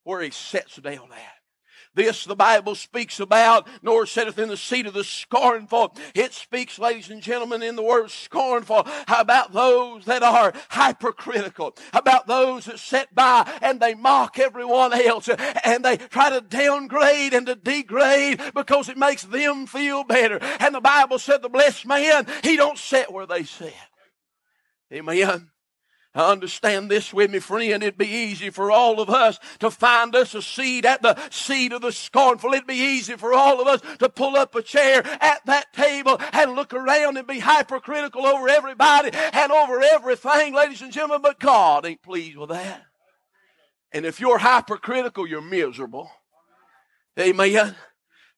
where 0.04 0.20
he 0.20 0.30
sets 0.30 0.76
down 0.76 1.08
at. 1.10 1.39
This 1.94 2.24
the 2.24 2.36
Bible 2.36 2.76
speaks 2.76 3.18
about, 3.18 3.66
nor 3.82 4.06
sitteth 4.06 4.38
in 4.38 4.48
the 4.48 4.56
seat 4.56 4.86
of 4.86 4.94
the 4.94 5.02
scornful. 5.02 5.96
It 6.14 6.32
speaks, 6.32 6.78
ladies 6.78 7.10
and 7.10 7.20
gentlemen, 7.20 7.62
in 7.62 7.74
the 7.74 7.82
word 7.82 8.10
scornful 8.10 8.86
about 9.08 9.52
those 9.52 10.04
that 10.04 10.22
are 10.22 10.52
hypercritical, 10.68 11.76
about 11.92 12.28
those 12.28 12.66
that 12.66 12.78
sit 12.78 13.12
by 13.14 13.50
and 13.60 13.80
they 13.80 13.94
mock 13.94 14.38
everyone 14.38 14.92
else 14.92 15.28
and 15.64 15.84
they 15.84 15.96
try 15.96 16.30
to 16.30 16.40
downgrade 16.40 17.34
and 17.34 17.46
to 17.46 17.56
degrade 17.56 18.40
because 18.54 18.88
it 18.88 18.96
makes 18.96 19.24
them 19.24 19.66
feel 19.66 20.04
better. 20.04 20.38
And 20.60 20.74
the 20.74 20.80
Bible 20.80 21.18
said 21.18 21.42
the 21.42 21.48
blessed 21.48 21.86
man, 21.86 22.26
he 22.44 22.56
don't 22.56 22.78
sit 22.78 23.12
where 23.12 23.26
they 23.26 23.42
sit. 23.42 23.74
Amen. 24.92 25.50
I 26.12 26.32
understand 26.32 26.90
this 26.90 27.12
with 27.12 27.30
me, 27.30 27.38
friend. 27.38 27.82
It'd 27.82 27.96
be 27.96 28.08
easy 28.08 28.50
for 28.50 28.72
all 28.72 29.00
of 29.00 29.08
us 29.08 29.38
to 29.60 29.70
find 29.70 30.16
us 30.16 30.34
a 30.34 30.42
seat 30.42 30.84
at 30.84 31.02
the 31.02 31.16
seat 31.30 31.72
of 31.72 31.82
the 31.82 31.92
scornful. 31.92 32.52
It'd 32.52 32.66
be 32.66 32.74
easy 32.74 33.16
for 33.16 33.32
all 33.32 33.60
of 33.60 33.68
us 33.68 33.80
to 33.98 34.08
pull 34.08 34.36
up 34.36 34.54
a 34.56 34.62
chair 34.62 35.06
at 35.20 35.46
that 35.46 35.72
table 35.72 36.20
and 36.32 36.56
look 36.56 36.74
around 36.74 37.16
and 37.16 37.28
be 37.28 37.38
hypercritical 37.38 38.26
over 38.26 38.48
everybody 38.48 39.10
and 39.12 39.52
over 39.52 39.80
everything, 39.80 40.52
ladies 40.52 40.82
and 40.82 40.92
gentlemen. 40.92 41.22
But 41.22 41.38
God 41.38 41.86
ain't 41.86 42.02
pleased 42.02 42.36
with 42.36 42.50
that. 42.50 42.82
And 43.92 44.04
if 44.04 44.18
you're 44.18 44.38
hypercritical, 44.38 45.28
you're 45.28 45.40
miserable. 45.40 46.10
Amen 47.18 47.76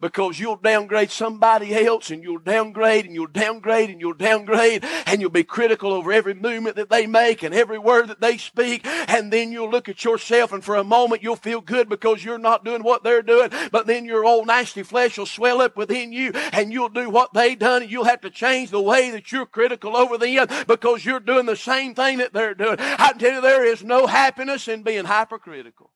because 0.02 0.40
you'll 0.40 0.56
downgrade 0.56 1.12
somebody 1.12 1.72
else 1.86 2.10
and 2.10 2.24
you'll 2.24 2.40
downgrade 2.40 3.06
and 3.06 3.14
you'll 3.14 3.28
downgrade 3.28 3.88
and 3.88 4.00
you'll 4.00 4.12
downgrade 4.12 4.84
and 5.06 5.20
you'll 5.20 5.30
be 5.30 5.44
critical 5.44 5.92
over 5.92 6.12
every 6.12 6.34
movement 6.34 6.74
that 6.74 6.90
they 6.90 7.06
make 7.06 7.44
and 7.44 7.54
every 7.54 7.78
word 7.78 8.08
that 8.08 8.20
they 8.20 8.36
speak. 8.36 8.84
And 8.84 9.32
then 9.32 9.52
you'll 9.52 9.70
look 9.70 9.88
at 9.88 10.04
yourself 10.04 10.52
and 10.52 10.62
for 10.62 10.74
a 10.74 10.82
moment 10.82 11.22
you'll 11.22 11.36
feel 11.36 11.60
good 11.60 11.88
because 11.88 12.24
you're 12.24 12.36
not 12.36 12.64
doing 12.64 12.82
what 12.82 13.04
they're 13.04 13.22
doing. 13.22 13.50
But 13.70 13.86
then 13.86 14.04
your 14.04 14.24
old 14.24 14.48
nasty 14.48 14.82
flesh 14.82 15.16
will 15.16 15.24
swell 15.24 15.62
up 15.62 15.76
within 15.76 16.12
you 16.12 16.32
and 16.34 16.72
you'll 16.72 16.88
do 16.88 17.08
what 17.08 17.32
they 17.32 17.54
done 17.54 17.82
and 17.82 17.90
you'll 17.90 18.02
have 18.02 18.22
to 18.22 18.30
change 18.30 18.70
the 18.70 18.82
way 18.82 19.10
that 19.12 19.30
you're 19.30 19.46
critical 19.46 19.96
over 19.96 20.18
them 20.18 20.48
because 20.66 21.04
you're 21.04 21.20
doing 21.20 21.46
the 21.46 21.54
same 21.54 21.94
thing 21.94 22.18
that 22.18 22.32
they're 22.32 22.54
doing. 22.54 22.76
I 22.80 23.12
tell 23.12 23.34
you, 23.34 23.40
there 23.40 23.64
is 23.64 23.84
no 23.84 24.08
happiness 24.08 24.66
in 24.66 24.82
being 24.82 25.04
hypercritical. 25.04 25.92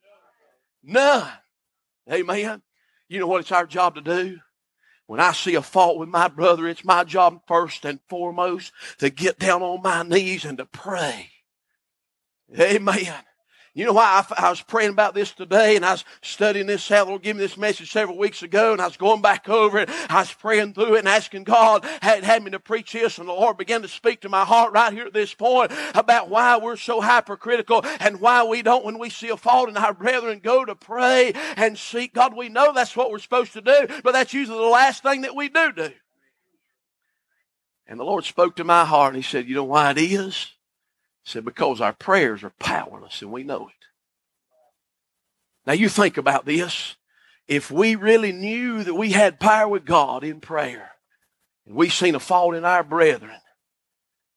None. 0.84 1.28
Amen. 2.08 2.62
You 3.08 3.20
know 3.20 3.26
what 3.26 3.40
it's 3.40 3.52
our 3.52 3.66
job 3.66 3.94
to 3.94 4.00
do? 4.00 4.38
When 5.06 5.20
I 5.20 5.32
see 5.32 5.54
a 5.54 5.62
fault 5.62 5.98
with 5.98 6.08
my 6.08 6.28
brother, 6.28 6.66
it's 6.66 6.84
my 6.84 7.04
job 7.04 7.42
first 7.46 7.84
and 7.84 8.00
foremost 8.08 8.72
to 8.98 9.08
get 9.08 9.38
down 9.38 9.62
on 9.62 9.82
my 9.82 10.02
knees 10.02 10.44
and 10.44 10.58
to 10.58 10.66
pray. 10.66 11.30
Amen. 12.58 13.14
You 13.76 13.84
know 13.84 13.92
why 13.92 14.24
I, 14.30 14.46
I, 14.46 14.48
was 14.48 14.62
praying 14.62 14.92
about 14.92 15.12
this 15.12 15.32
today 15.32 15.76
and 15.76 15.84
I 15.84 15.92
was 15.92 16.04
studying 16.22 16.64
this, 16.64 16.88
The 16.88 17.04
Lord 17.04 17.20
gave 17.20 17.36
me 17.36 17.42
this 17.42 17.58
message 17.58 17.92
several 17.92 18.16
weeks 18.16 18.42
ago 18.42 18.72
and 18.72 18.80
I 18.80 18.86
was 18.86 18.96
going 18.96 19.20
back 19.20 19.50
over 19.50 19.78
it. 19.80 19.90
I 20.08 20.20
was 20.20 20.32
praying 20.32 20.72
through 20.72 20.94
it 20.94 21.00
and 21.00 21.08
asking 21.08 21.44
God 21.44 21.84
had, 22.00 22.24
had 22.24 22.42
me 22.42 22.52
to 22.52 22.58
preach 22.58 22.94
this 22.94 23.18
and 23.18 23.28
the 23.28 23.34
Lord 23.34 23.58
began 23.58 23.82
to 23.82 23.88
speak 23.88 24.22
to 24.22 24.30
my 24.30 24.46
heart 24.46 24.72
right 24.72 24.94
here 24.94 25.04
at 25.04 25.12
this 25.12 25.34
point 25.34 25.72
about 25.94 26.30
why 26.30 26.56
we're 26.56 26.78
so 26.78 27.02
hypercritical 27.02 27.84
and 28.00 28.18
why 28.18 28.44
we 28.44 28.62
don't, 28.62 28.82
when 28.82 28.98
we 28.98 29.10
see 29.10 29.28
a 29.28 29.36
fault 29.36 29.68
in 29.68 29.76
our 29.76 29.92
brethren, 29.92 30.40
go 30.42 30.64
to 30.64 30.74
pray 30.74 31.34
and 31.58 31.76
seek 31.76 32.14
God. 32.14 32.34
We 32.34 32.48
know 32.48 32.72
that's 32.72 32.96
what 32.96 33.10
we're 33.10 33.18
supposed 33.18 33.52
to 33.52 33.60
do, 33.60 33.88
but 34.02 34.12
that's 34.12 34.32
usually 34.32 34.56
the 34.56 34.64
last 34.64 35.02
thing 35.02 35.20
that 35.20 35.36
we 35.36 35.50
do 35.50 35.72
do. 35.72 35.90
And 37.86 38.00
the 38.00 38.04
Lord 38.04 38.24
spoke 38.24 38.56
to 38.56 38.64
my 38.64 38.86
heart 38.86 39.12
and 39.12 39.22
He 39.22 39.30
said, 39.30 39.46
You 39.46 39.56
know 39.56 39.64
why 39.64 39.90
it 39.90 39.98
is? 39.98 40.55
Said, 41.26 41.44
because 41.44 41.80
our 41.80 41.92
prayers 41.92 42.44
are 42.44 42.52
powerless 42.60 43.20
and 43.20 43.32
we 43.32 43.42
know 43.42 43.68
it. 43.68 43.74
Now 45.66 45.72
you 45.72 45.88
think 45.88 46.16
about 46.16 46.46
this. 46.46 46.94
If 47.48 47.70
we 47.70 47.96
really 47.96 48.30
knew 48.30 48.84
that 48.84 48.94
we 48.94 49.10
had 49.10 49.40
power 49.40 49.68
with 49.68 49.84
God 49.84 50.22
in 50.22 50.40
prayer 50.40 50.92
and 51.66 51.74
we've 51.74 51.92
seen 51.92 52.14
a 52.14 52.20
fault 52.20 52.54
in 52.54 52.64
our 52.64 52.84
brethren, 52.84 53.40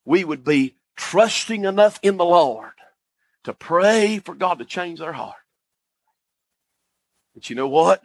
we 0.04 0.24
would 0.24 0.44
be 0.44 0.76
trusting 0.96 1.64
enough 1.64 2.00
in 2.02 2.18
the 2.18 2.26
Lord 2.26 2.72
to 3.44 3.54
pray 3.54 4.20
for 4.20 4.34
God 4.34 4.58
to 4.58 4.66
change 4.66 5.00
their 5.00 5.14
heart. 5.14 5.36
But 7.36 7.52
you 7.52 7.56
know 7.56 7.68
what? 7.68 8.02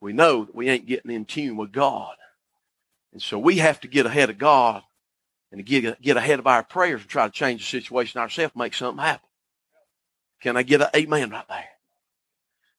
We 0.00 0.14
know 0.14 0.46
that 0.46 0.54
we 0.54 0.70
ain't 0.70 0.86
getting 0.86 1.10
in 1.10 1.26
tune 1.26 1.58
with 1.58 1.72
God. 1.72 2.14
And 3.12 3.20
so 3.20 3.38
we 3.38 3.58
have 3.58 3.80
to 3.80 3.88
get 3.88 4.06
ahead 4.06 4.30
of 4.30 4.38
God 4.38 4.82
and 5.50 5.58
to 5.58 5.62
get, 5.62 6.00
get 6.00 6.16
ahead 6.16 6.38
of 6.38 6.46
our 6.46 6.62
prayers 6.62 7.00
and 7.00 7.10
try 7.10 7.26
to 7.26 7.32
change 7.32 7.60
the 7.60 7.80
situation 7.80 8.20
ourselves, 8.20 8.54
make 8.56 8.74
something 8.74 9.02
happen. 9.02 9.28
Can 10.40 10.56
I 10.56 10.62
get 10.62 10.82
an 10.82 10.88
amen 10.94 11.30
right 11.30 11.48
there? 11.48 11.68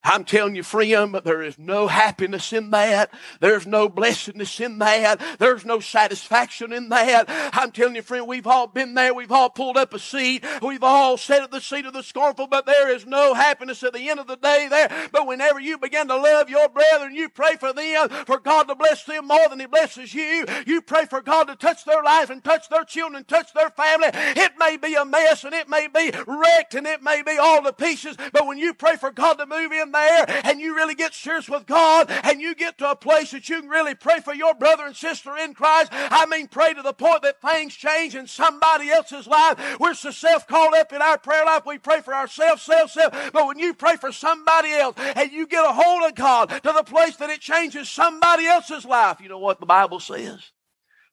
I'm 0.02 0.24
telling 0.24 0.56
you, 0.56 0.64
friend, 0.64 1.14
there 1.26 1.42
is 1.42 1.60
no 1.60 1.88
happiness 1.88 2.54
in 2.54 2.72
that. 2.72 3.12
There's 3.42 3.68
no 3.68 3.90
blessedness 3.90 4.60
in 4.62 4.80
that. 4.80 5.20
There's 5.40 5.66
no 5.66 5.82
satisfaction 5.82 6.72
in 6.72 6.88
that. 6.90 7.26
I'm 7.54 7.72
telling 7.72 7.96
you, 7.96 8.02
friend, 8.02 8.26
we've 8.26 8.48
all 8.48 8.68
been 8.68 8.94
there. 8.94 9.14
We've 9.14 9.32
all 9.32 9.50
pulled 9.50 9.76
up 9.76 9.94
a 9.94 10.00
seat. 10.00 10.46
We've 10.62 10.84
all 10.84 11.18
sat 11.18 11.44
at 11.44 11.52
the 11.52 11.60
seat 11.60 11.86
of 11.86 11.92
the 11.92 12.02
scornful, 12.02 12.48
but 12.48 12.66
there 12.66 12.90
is 12.90 13.06
no 13.06 13.34
happiness 13.34 13.84
at 13.84 13.92
the 13.92 14.10
end 14.10 14.22
of 14.22 14.28
the 14.28 14.38
day 14.38 14.68
there. 14.70 14.90
But 15.12 15.28
whenever 15.28 15.60
you 15.60 15.78
begin 15.78 16.08
to 16.08 16.16
love 16.16 16.50
your 16.50 16.70
brethren, 16.70 17.14
you 17.14 17.28
pray 17.28 17.58
for 17.58 17.74
them, 17.74 18.08
for 18.26 18.40
God 18.40 18.70
to 18.70 18.76
bless 18.76 19.04
them 19.04 19.28
more 19.28 19.50
than 19.50 19.60
He 19.60 19.66
blesses 19.66 20.14
you. 20.14 20.46
You 20.66 20.82
pray 20.82 21.08
for 21.08 21.22
God 21.22 21.46
to 21.46 21.56
touch 21.58 21.84
their 21.84 22.04
life 22.04 22.30
and 22.30 22.42
touch 22.42 22.70
their 22.70 22.86
children 22.86 23.18
and 23.18 23.28
touch 23.28 23.54
their 23.54 23.70
family. 23.70 24.10
It 24.14 24.54
may 24.58 24.78
be 24.78 24.96
a 24.96 25.04
mess 25.04 25.44
and 25.44 25.54
it 25.54 25.68
may 25.68 25.88
be 25.88 26.12
wrecked 26.26 26.76
and 26.76 26.88
it 26.88 27.04
may 27.04 27.22
be 27.22 27.38
all 27.38 27.62
to 27.64 27.74
pieces, 27.74 28.16
but 28.32 28.48
when 28.48 28.58
you 28.58 28.74
pray 28.74 28.96
for 28.96 29.12
God 29.12 29.34
to 29.34 29.46
move 29.46 29.74
in 29.74 29.89
there 29.92 30.26
and 30.44 30.60
you 30.60 30.76
really 30.76 30.96
get 30.96 31.14
serious 31.14 31.50
with 31.50 31.66
God 31.66 32.10
and 32.10 32.42
you 32.42 32.56
get 32.56 32.78
to 32.80 32.92
a 32.92 32.96
place 32.96 33.32
that 33.32 33.50
you 33.50 33.62
can 33.62 33.70
really 33.70 33.96
pray 33.96 34.20
for 34.20 34.34
your 34.34 34.54
brother 34.54 34.86
and 34.86 34.96
sister 34.96 35.36
in 35.38 35.54
Christ, 35.54 35.90
I 35.92 36.26
mean, 36.26 36.48
pray 36.48 36.74
to 36.74 36.82
the 36.82 36.94
point 36.94 37.22
that 37.24 37.42
things 37.42 37.76
change 37.76 38.16
in 38.16 38.28
somebody 38.28 38.90
else's 38.90 39.28
life. 39.28 39.80
We're 39.80 39.94
so 39.94 40.12
self 40.12 40.48
caught 40.48 40.76
up 40.76 40.94
in 40.94 41.02
our 41.02 41.18
prayer 41.18 41.46
life, 41.46 41.64
we 41.66 41.78
pray 41.78 42.02
for 42.02 42.14
ourselves, 42.14 42.62
self, 42.62 42.92
self. 42.92 43.32
But 43.34 43.48
when 43.48 43.60
you 43.60 43.74
pray 43.74 43.96
for 43.96 44.12
somebody 44.12 44.72
else 44.72 44.96
and 44.98 45.32
you 45.32 45.48
get 45.48 45.66
a 45.66 45.74
hold 45.74 46.04
of 46.04 46.16
God 46.16 46.50
to 46.50 46.74
the 46.76 46.84
place 46.84 47.16
that 47.18 47.30
it 47.30 47.42
changes 47.42 47.90
somebody 47.90 48.46
else's 48.46 48.86
life, 48.86 49.20
you 49.22 49.30
know 49.30 49.40
what 49.40 49.60
the 49.60 49.66
Bible 49.66 50.00
says? 50.00 50.52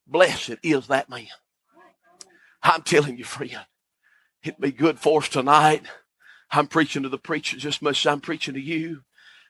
Blessed 0.06 0.56
is 0.62 0.86
that 0.88 1.08
man. 1.08 1.26
I'm 2.62 2.82
telling 2.82 3.16
you, 3.16 3.24
friend, 3.24 3.60
it'd 4.42 4.60
be 4.60 4.72
good 4.72 4.98
for 4.98 5.20
us 5.20 5.28
tonight 5.28 5.82
I'm 6.50 6.66
preaching 6.66 7.02
to 7.02 7.09
the 7.09 7.18
preacher 7.18 7.56
just 7.56 7.78
as 7.78 7.82
much 7.82 8.06
as 8.06 8.12
I'm 8.12 8.20
preaching 8.20 8.54
to 8.54 8.61
you. 8.61 9.02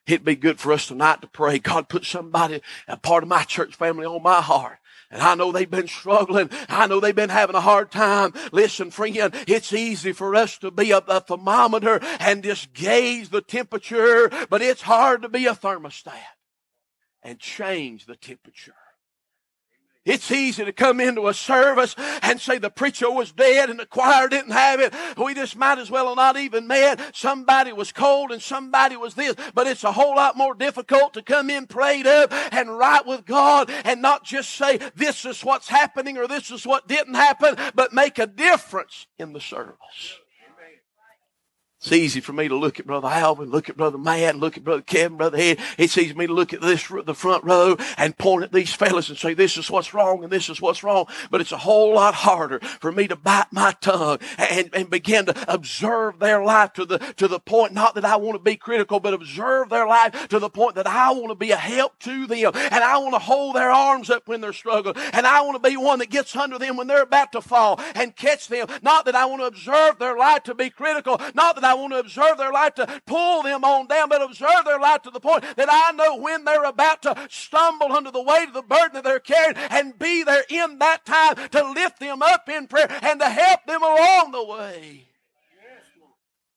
It'd 0.07 0.25
be 0.25 0.37
good 0.37 0.61
for 0.61 0.73
us 0.73 0.87
tonight 0.87 1.21
to 1.23 1.27
pray. 1.27 1.59
God, 1.59 1.89
put 1.89 2.05
somebody, 2.05 2.61
a 2.87 2.97
part 2.97 3.25
of 3.25 3.29
my 3.29 3.43
church 3.43 3.75
family 3.75 4.07
on 4.07 4.23
my 4.23 4.41
heart. 4.41 4.79
And 5.11 5.23
I 5.23 5.35
know 5.35 5.53
they've 5.53 5.71
been 5.71 5.89
struggling. 5.89 6.51
I 6.69 6.87
know 6.87 7.01
they've 7.01 7.15
been 7.15 7.31
having 7.31 7.57
a 7.57 7.61
hard 7.61 7.91
time. 7.91 8.33
Listen, 8.53 8.91
friend, 8.91 9.17
it's 9.47 9.73
easy 9.73 10.13
for 10.13 10.35
us 10.35 10.59
to 10.59 10.71
be 10.71 10.91
a, 10.91 10.99
a 10.99 11.21
thermometer 11.21 12.01
and 12.21 12.43
just 12.43 12.73
gauge 12.73 13.31
the 13.31 13.41
temperature, 13.41 14.31
but 14.49 14.63
it's 14.63 14.83
hard 14.83 15.23
to 15.23 15.29
be 15.29 15.47
a 15.47 15.55
thermostat 15.55 16.15
and 17.23 17.39
change 17.39 18.07
the 18.07 18.17
temperature. 18.17 18.75
It's 20.07 20.31
easy 20.31 20.65
to 20.65 20.73
come 20.73 21.01
into 21.01 21.27
a 21.27 21.35
service 21.35 21.97
and 22.23 22.41
say 22.41 22.59
the 22.59 22.71
preacher 22.71 23.11
was 23.11 23.33
dead 23.33 23.69
and 23.69 23.79
the 23.79 23.87
choir 23.87 24.29
didn't 24.29 24.53
have 24.53 24.81
it. 24.81 24.95
We 25.19 25.35
just 25.35 25.57
might 25.57 25.79
as 25.79 25.91
well 25.91 26.15
not 26.15 26.37
even 26.37 26.69
met. 26.69 27.15
Somebody 27.15 27.73
was 27.73 27.91
cold 27.91 28.31
and 28.31 28.41
somebody 28.41 28.97
was 28.97 29.15
this. 29.15 29.35
But 29.53 29.67
it's 29.67 29.83
a 29.85 29.93
whole 29.93 30.15
lot 30.15 30.37
more 30.37 30.55
difficult 30.55 31.13
to 31.15 31.23
come 31.23 31.51
in 31.51 31.67
prayed 31.67 32.07
up 32.07 32.33
and 32.53 32.79
right 32.79 33.05
with 33.05 33.27
God 33.27 33.69
and 33.85 34.01
not 34.01 34.25
just 34.25 34.51
say 34.51 34.79
this 34.95 35.25
is 35.25 35.45
what's 35.45 35.69
happening 35.69 36.17
or 36.17 36.29
this 36.29 36.53
is 36.53 36.65
what 36.65 36.87
didn't 36.87 37.15
happen, 37.15 37.57
but 37.75 37.93
make 37.93 38.19
a 38.21 38.29
difference 38.29 39.09
in 39.19 39.33
the 39.33 39.41
service. 39.41 40.21
It's 41.87 41.93
easy 41.93 42.19
for 42.19 42.33
me 42.33 42.49
to 42.49 42.57
look 42.57 42.81
at 42.81 42.87
Brother 42.89 43.07
Alvin, 43.07 43.49
look 43.49 43.69
at 43.69 43.77
Brother 43.77 43.97
Matt, 43.97 44.35
look 44.35 44.57
at 44.57 44.65
Brother 44.65 44.83
Kevin, 44.83 45.17
Brother 45.17 45.39
Ed. 45.39 45.61
It's 45.79 45.97
easy 45.97 46.11
for 46.11 46.19
me 46.19 46.27
to 46.27 46.33
look 46.35 46.53
at 46.53 46.61
this, 46.61 46.89
the 46.89 47.15
front 47.15 47.45
row 47.45 47.77
and 47.97 48.19
point 48.19 48.43
at 48.43 48.53
these 48.53 48.75
fellas 48.75 49.09
and 49.09 49.17
say, 49.17 49.35
this 49.35 49.57
is 49.57 49.71
what's 49.71 49.95
wrong 49.95 50.25
and 50.25 50.33
this 50.33 50.49
is 50.49 50.61
what's 50.61 50.83
wrong. 50.83 51.07
But 51.31 51.41
it's 51.41 51.53
a 51.53 51.59
whole 51.59 51.95
lot 51.95 52.15
harder 52.15 52.59
for 52.59 52.91
me 52.91 53.07
to 53.07 53.15
bite 53.15 53.53
my 53.53 53.71
tongue 53.81 54.19
and, 54.37 54.69
and 54.73 54.91
begin 54.91 55.27
to 55.27 55.45
observe 55.47 56.19
their 56.19 56.43
life 56.43 56.73
to 56.73 56.87
the, 56.87 56.99
to 57.19 57.29
the 57.29 57.39
point, 57.39 57.73
not 57.73 57.95
that 57.95 58.05
I 58.05 58.17
want 58.17 58.35
to 58.35 58.43
be 58.43 58.57
critical, 58.57 58.99
but 58.99 59.15
observe 59.15 59.69
their 59.69 59.87
life 59.87 60.27
to 60.31 60.41
the 60.41 60.51
point 60.51 60.75
that 60.75 60.89
I 60.89 61.13
want 61.13 61.29
to 61.29 61.37
be 61.37 61.53
a 61.53 61.57
help 61.57 62.01
to 62.01 62.27
them 62.27 62.51
and 62.53 62.83
I 62.83 62.99
want 62.99 63.15
to 63.15 63.21
hold 63.21 63.55
their 63.55 63.71
arms 63.71 64.11
up 64.11 64.27
when 64.27 64.41
they're 64.41 64.53
struggling 64.53 64.97
and 65.13 65.25
I 65.25 65.41
want 65.43 65.63
to 65.63 65.71
be 65.71 65.77
one 65.77 66.01
that 66.01 66.11
gets 66.11 66.35
under 66.35 66.59
them 66.59 66.77
when 66.79 66.89
they're 66.89 67.03
about 67.03 67.31
to 67.31 67.41
fall 67.41 67.79
and 67.95 68.17
catch 68.17 68.49
them. 68.49 68.67
Not 68.83 69.05
that 69.05 69.15
I 69.15 69.27
want 69.27 69.43
to 69.43 69.47
observe 69.47 70.01
their 70.01 70.19
life 70.19 70.43
to 70.43 70.55
be 70.57 70.69
critical, 70.69 71.21
not 71.33 71.55
that 71.55 71.63
I 71.63 71.76
want 71.77 71.93
to 71.93 71.99
observe 71.99 72.39
their 72.39 72.53
life 72.53 72.75
to 72.75 73.01
pull 73.07 73.43
them 73.43 73.65
on 73.65 73.87
down, 73.87 74.09
but 74.09 74.23
observe 74.23 74.65
their 74.65 74.81
life 74.81 75.03
to 75.03 75.11
the 75.11 75.21
point 75.21 75.45
that 75.57 75.69
I 75.71 75.93
know 75.93 76.17
when 76.17 76.45
they're 76.45 76.65
about 76.65 77.03
to 77.03 77.17
stumble 77.31 77.93
under 77.93 78.11
the 78.11 78.23
weight 78.23 78.49
of 78.49 78.55
the 78.55 78.63
burden 78.63 78.95
that 78.95 79.05
they're 79.05 79.21
carrying 79.21 79.57
and 79.57 79.99
be 79.99 80.23
there 80.23 80.45
in 80.49 80.79
that 80.79 81.05
time 81.05 81.37
to 81.51 81.71
lift 81.73 82.01
them 82.01 82.23
up 82.23 82.49
in 82.49 82.67
prayer 82.67 82.89
and 83.03 83.21
to 83.21 83.29
help 83.29 83.65
them 83.67 83.83
along 83.83 84.33
the 84.33 84.45
way. 84.45 85.07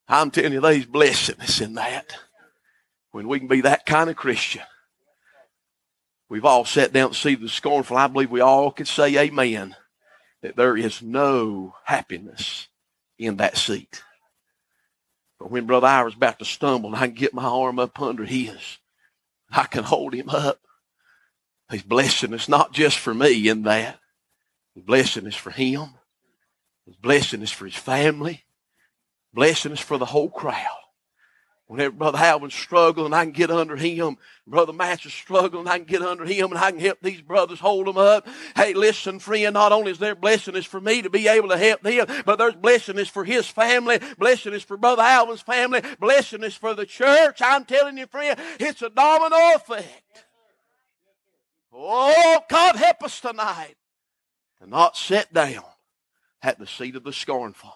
I'm 0.08 0.32
telling 0.32 0.54
you, 0.54 0.62
there's 0.62 0.86
blessedness 0.86 1.62
in 1.62 1.76
that. 1.76 2.16
When 3.12 3.28
we 3.28 3.40
can 3.40 3.48
be 3.48 3.62
that 3.62 3.86
kind 3.86 4.10
of 4.10 4.16
Christian. 4.16 4.64
We've 6.30 6.46
all 6.46 6.66
sat 6.66 6.94
down 6.94 7.10
to 7.10 7.16
see 7.16 7.36
the 7.36 7.50
scornful. 7.50 7.98
I 7.98 8.08
believe 8.08 8.30
we 8.30 8.42
all 8.42 8.72
could 8.72 8.88
say 8.88 9.18
amen 9.18 9.76
that 10.42 10.56
there 10.56 10.78
is 10.78 11.02
no 11.02 11.76
happiness 11.86 12.68
in 13.18 13.38
that 13.38 13.58
seat. 13.58 14.04
But 15.40 15.52
when 15.52 15.66
Brother 15.66 15.88
Ira's 15.88 16.16
about 16.16 16.40
to 16.40 16.46
stumble 16.46 16.94
and 16.94 17.02
I 17.02 17.08
can 17.08 17.16
get 17.16 17.34
my 17.34 17.46
arm 17.46 17.80
up 17.80 18.02
under 18.02 18.26
his, 18.26 18.78
I 19.50 19.64
can 19.64 19.84
hold 19.84 20.14
him 20.14 20.30
up. 20.30 20.60
He's 21.72 21.84
blessing 21.84 22.34
us 22.34 22.50
not 22.50 22.74
just 22.74 22.98
for 22.98 23.14
me 23.14 23.48
in 23.48 23.64
that. 23.64 24.00
His 24.76 24.84
blessing 24.84 25.26
is 25.26 25.36
for 25.36 25.52
him. 25.52 25.96
His 26.86 26.96
blessing 26.96 27.42
is 27.42 27.52
for 27.52 27.66
his 27.66 27.76
family. 27.76 28.44
Blessing 29.34 29.72
is 29.72 29.80
for 29.80 29.98
the 29.98 30.06
whole 30.06 30.30
crowd. 30.30 30.66
Whenever 31.70 31.92
Brother 31.92 32.18
Alvin's 32.18 32.56
struggling, 32.56 33.14
I 33.14 33.26
can 33.26 33.32
get 33.32 33.52
under 33.52 33.76
him. 33.76 34.18
Brother 34.48 34.74
Matt 34.74 35.06
is 35.06 35.14
struggling, 35.14 35.68
I 35.68 35.78
can 35.78 35.86
get 35.86 36.02
under 36.02 36.26
him 36.26 36.50
and 36.50 36.58
I 36.58 36.72
can 36.72 36.80
help 36.80 36.98
these 37.00 37.22
brothers 37.22 37.60
hold 37.60 37.86
them 37.86 37.96
up. 37.96 38.28
Hey, 38.56 38.74
listen, 38.74 39.20
friend, 39.20 39.54
not 39.54 39.72
only 39.72 39.92
is 39.92 40.00
there 40.00 40.16
blessing 40.16 40.56
is 40.56 40.66
for 40.66 40.82
me 40.82 41.04
to 41.04 41.12
be 41.12 41.28
able 41.28 41.50
to 41.50 41.60
help 41.60 41.84
them, 41.84 42.08
but 42.26 42.38
there's 42.38 42.56
blessing 42.56 42.98
is 42.98 43.08
for 43.08 43.24
his 43.24 43.48
family, 43.48 44.00
blessing 44.18 44.54
is 44.54 44.64
for 44.64 44.78
Brother 44.78 45.04
Alvin's 45.04 45.42
family, 45.42 45.84
blessing 46.00 46.42
is 46.42 46.56
for 46.56 46.74
the 46.74 46.88
church. 46.88 47.40
I'm 47.40 47.66
telling 47.66 48.00
you, 48.00 48.08
friend, 48.08 48.40
it's 48.60 48.82
a 48.82 48.90
domino 48.90 49.38
effect. 49.54 50.26
Oh, 51.72 52.40
God 52.50 52.78
help 52.78 53.04
us 53.04 53.22
tonight 53.22 53.76
to 54.60 54.68
not 54.68 54.98
sit 54.98 55.32
down 55.32 55.66
at 56.42 56.58
the 56.58 56.66
seat 56.66 56.96
of 56.96 57.04
the 57.04 57.14
scornful. 57.14 57.76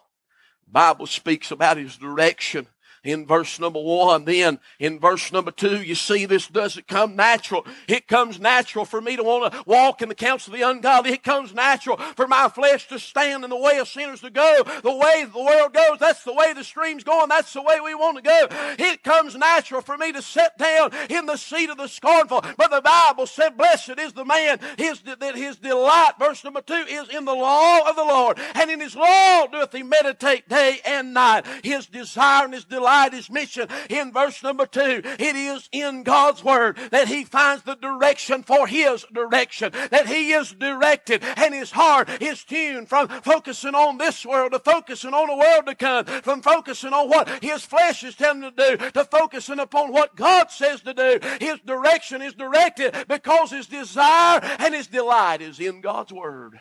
Bible 0.67 1.06
speaks 1.06 1.51
about 1.51 1.77
his 1.77 1.95
direction 1.95 2.65
in 3.04 3.26
verse 3.26 3.60
number 3.60 3.82
one. 3.82 4.26
Then 4.26 4.60
in 4.80 5.00
verse 5.00 5.32
number 5.32 5.52
two, 5.52 5.82
you 5.82 5.96
see 5.96 6.26
this 6.26 6.48
doesn't 6.48 6.88
come 6.88 7.16
natural. 7.16 7.66
It 7.88 8.08
comes 8.08 8.39
natural 8.39 8.86
for 8.86 9.02
me 9.02 9.16
to 9.16 9.24
want 9.24 9.52
to 9.52 9.63
walk 9.66 10.02
in 10.02 10.10
the 10.10 10.16
counsel 10.16 10.54
of 10.54 10.60
the 10.60 10.70
ungodly. 10.70 11.12
It 11.12 11.24
comes 11.24 11.54
natural 11.54 11.98
for 11.98 12.28
my 12.28 12.50
flesh 12.50 12.88
to 12.88 13.00
stand 13.00 13.44
in 13.44 13.50
the 13.50 13.58
way 13.58 13.78
of 13.80 13.88
sinners 13.88 14.22
to 14.22 14.30
go. 14.30 14.63
The 14.82 14.96
way 14.96 15.26
the 15.26 15.44
world 15.44 15.74
goes, 15.74 16.00
that's 16.00 16.24
the 16.24 16.34
way 16.34 16.54
the 16.54 16.63
stream's 16.63 17.04
going. 17.04 17.30
That's 17.30 17.54
the 17.54 17.62
way 17.62 17.80
we 17.80 17.96
want 17.96 18.18
to 18.18 18.24
go. 18.24 18.48
It 18.80 19.04
comes 19.04 19.36
natural 19.36 19.82
for 19.82 19.98
me 19.98 20.12
to 20.13 20.22
sit 20.22 20.58
down 20.58 20.92
in 21.10 21.26
the 21.26 21.38
seat 21.38 21.70
of 21.70 21.78
the 21.78 21.88
scornful. 21.88 22.42
But 22.58 22.72
the 22.72 22.82
Bible 22.82 23.28
said, 23.28 23.58
blessed 23.58 24.00
is 24.00 24.13
the 24.13 24.26
man 24.26 24.60
his, 24.78 25.02
that 25.02 25.36
his 25.36 25.58
delight, 25.58 26.13
verse 26.20 26.44
number 26.44 26.62
two, 26.62 26.74
is 26.74 27.10
in 27.10 27.26
the 27.26 27.34
law 27.34 27.89
of 27.89 27.96
the 27.96 28.04
Lord. 28.04 28.39
And 28.56 28.72
in 28.72 28.80
his 28.80 28.96
law 28.96 29.48
doth 29.48 29.74
he 29.74 29.84
meditate 29.84 30.48
day 30.48 30.80
and 30.86 31.13
night. 31.13 31.46
His 31.63 31.88
desire 31.88 32.46
and 32.46 32.54
his 32.54 32.66
delight 32.66 32.92
his 33.13 33.29
mission 33.29 33.67
in 33.89 34.12
verse 34.12 34.41
number 34.43 34.65
two. 34.65 35.01
It 35.03 35.36
is 35.36 35.67
in 35.71 36.03
God's 36.03 36.43
word 36.43 36.77
that 36.91 37.08
he 37.08 37.23
finds 37.23 37.63
the 37.63 37.75
direction 37.75 38.43
for 38.43 38.67
his 38.67 39.06
direction, 39.13 39.71
that 39.91 40.08
he 40.08 40.32
is 40.32 40.51
directed 40.51 41.23
and 41.23 41.53
his 41.53 41.71
heart 41.71 42.10
is 42.21 42.43
tuned 42.43 42.89
from 42.89 43.08
focusing 43.08 43.75
on 43.75 43.97
this 43.97 44.25
world 44.25 44.51
to 44.51 44.60
focusing 44.60 45.13
on 45.13 45.27
the 45.27 45.36
world 45.36 45.65
to 45.65 45.75
come, 45.75 46.06
from 46.06 46.41
focusing 46.41 46.93
on 46.93 47.10
what 47.10 47.43
his 47.43 47.63
flesh 47.63 48.03
is 48.03 48.15
telling 48.15 48.43
him 48.43 48.51
to 48.56 48.77
do 48.77 48.91
to 48.91 49.03
focusing 49.06 49.60
upon 49.60 49.91
what 49.91 50.15
God 50.15 50.51
says 50.51 50.82
to 50.82 50.93
do. 50.93 51.19
His 51.39 51.60
direction 51.65 52.21
is 52.21 52.34
directed 52.34 53.06
because 53.08 53.51
his 53.51 53.67
desire 53.67 54.39
and 54.60 54.73
his 54.73 54.88
delight 54.88 55.41
is 55.41 55.60
in 55.60 55.82
God's 55.82 56.13
word. 56.13 56.60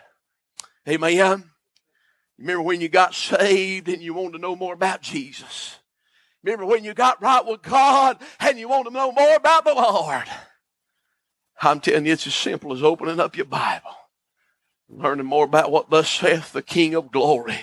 Amen. 0.89 1.51
Remember 2.39 2.63
when 2.63 2.81
you 2.81 2.89
got 2.89 3.15
saved 3.15 3.89
and 3.89 4.03
you 4.03 4.15
wanted 4.15 4.33
to 4.33 4.39
know 4.39 4.57
more 4.57 4.75
about 4.75 5.03
Jesus? 5.03 5.79
Remember 6.43 6.67
when 6.67 6.85
you 6.85 6.95
got 6.95 7.23
right 7.23 7.45
with 7.45 7.63
God 7.63 8.19
and 8.41 8.59
you 8.59 8.69
want 8.69 8.87
to 8.87 8.93
know 8.93 9.13
more 9.13 9.37
about 9.37 9.65
the 9.65 9.75
Lord? 9.75 10.25
I'm 11.61 11.81
telling 11.81 12.07
you, 12.07 12.13
it's 12.13 12.27
as 12.27 12.35
simple 12.35 12.73
as 12.73 12.83
opening 12.83 13.21
up 13.21 13.37
your 13.37 13.47
Bible, 13.47 13.95
learning 14.89 15.27
more 15.27 15.45
about 15.45 15.71
what 15.71 15.91
thus 15.91 16.11
saith 16.11 16.53
the 16.53 16.63
King 16.63 16.95
of 16.95 17.13
glory. 17.13 17.59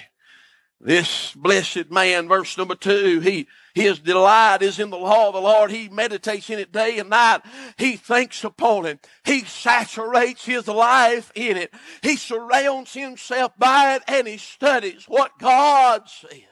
This 0.82 1.34
blessed 1.36 1.92
man, 1.92 2.30
verse 2.30 2.58
number 2.58 2.76
two, 2.76 3.20
he, 3.20 3.48
his 3.74 4.00
delight 4.00 4.62
is 4.62 4.80
in 4.80 4.92
the 4.92 4.98
law 4.98 5.28
of 5.28 5.34
the 5.34 5.42
Lord. 5.42 5.72
He 5.72 5.90
meditates 5.90 6.50
in 6.50 6.58
it 6.58 6.72
day 6.72 7.00
and 7.00 7.10
night. 7.10 7.42
He 7.78 7.98
thinks 7.98 8.46
upon 8.46 8.86
it. 8.86 9.06
He 9.26 9.44
saturates 9.44 10.46
his 10.46 10.70
life 10.70 11.34
in 11.36 11.58
it. 11.58 11.74
He 12.02 12.16
surrounds 12.16 12.94
himself 12.94 13.52
by 13.58 13.96
it 13.96 14.04
and 14.08 14.26
he 14.26 14.38
studies 14.38 15.04
what 15.10 15.38
God 15.38 16.04
says. 16.08 16.44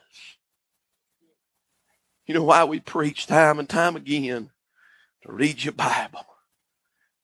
You 2.27 2.33
know 2.33 2.43
why 2.43 2.65
we 2.65 2.81
preach 2.81 3.25
time 3.25 3.57
and 3.57 3.69
time 3.69 3.95
again? 3.95 4.51
To 5.23 5.31
read 5.31 5.63
your 5.63 5.73
Bible. 5.73 6.25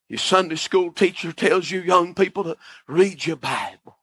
Your 0.08 0.20
Sunday 0.20 0.56
school 0.56 0.92
teacher 0.94 1.34
tells 1.34 1.70
you 1.70 1.82
young 1.82 2.16
people 2.16 2.46
to 2.46 2.58
read 2.88 3.26
your 3.26 3.36
Bible. 3.36 3.98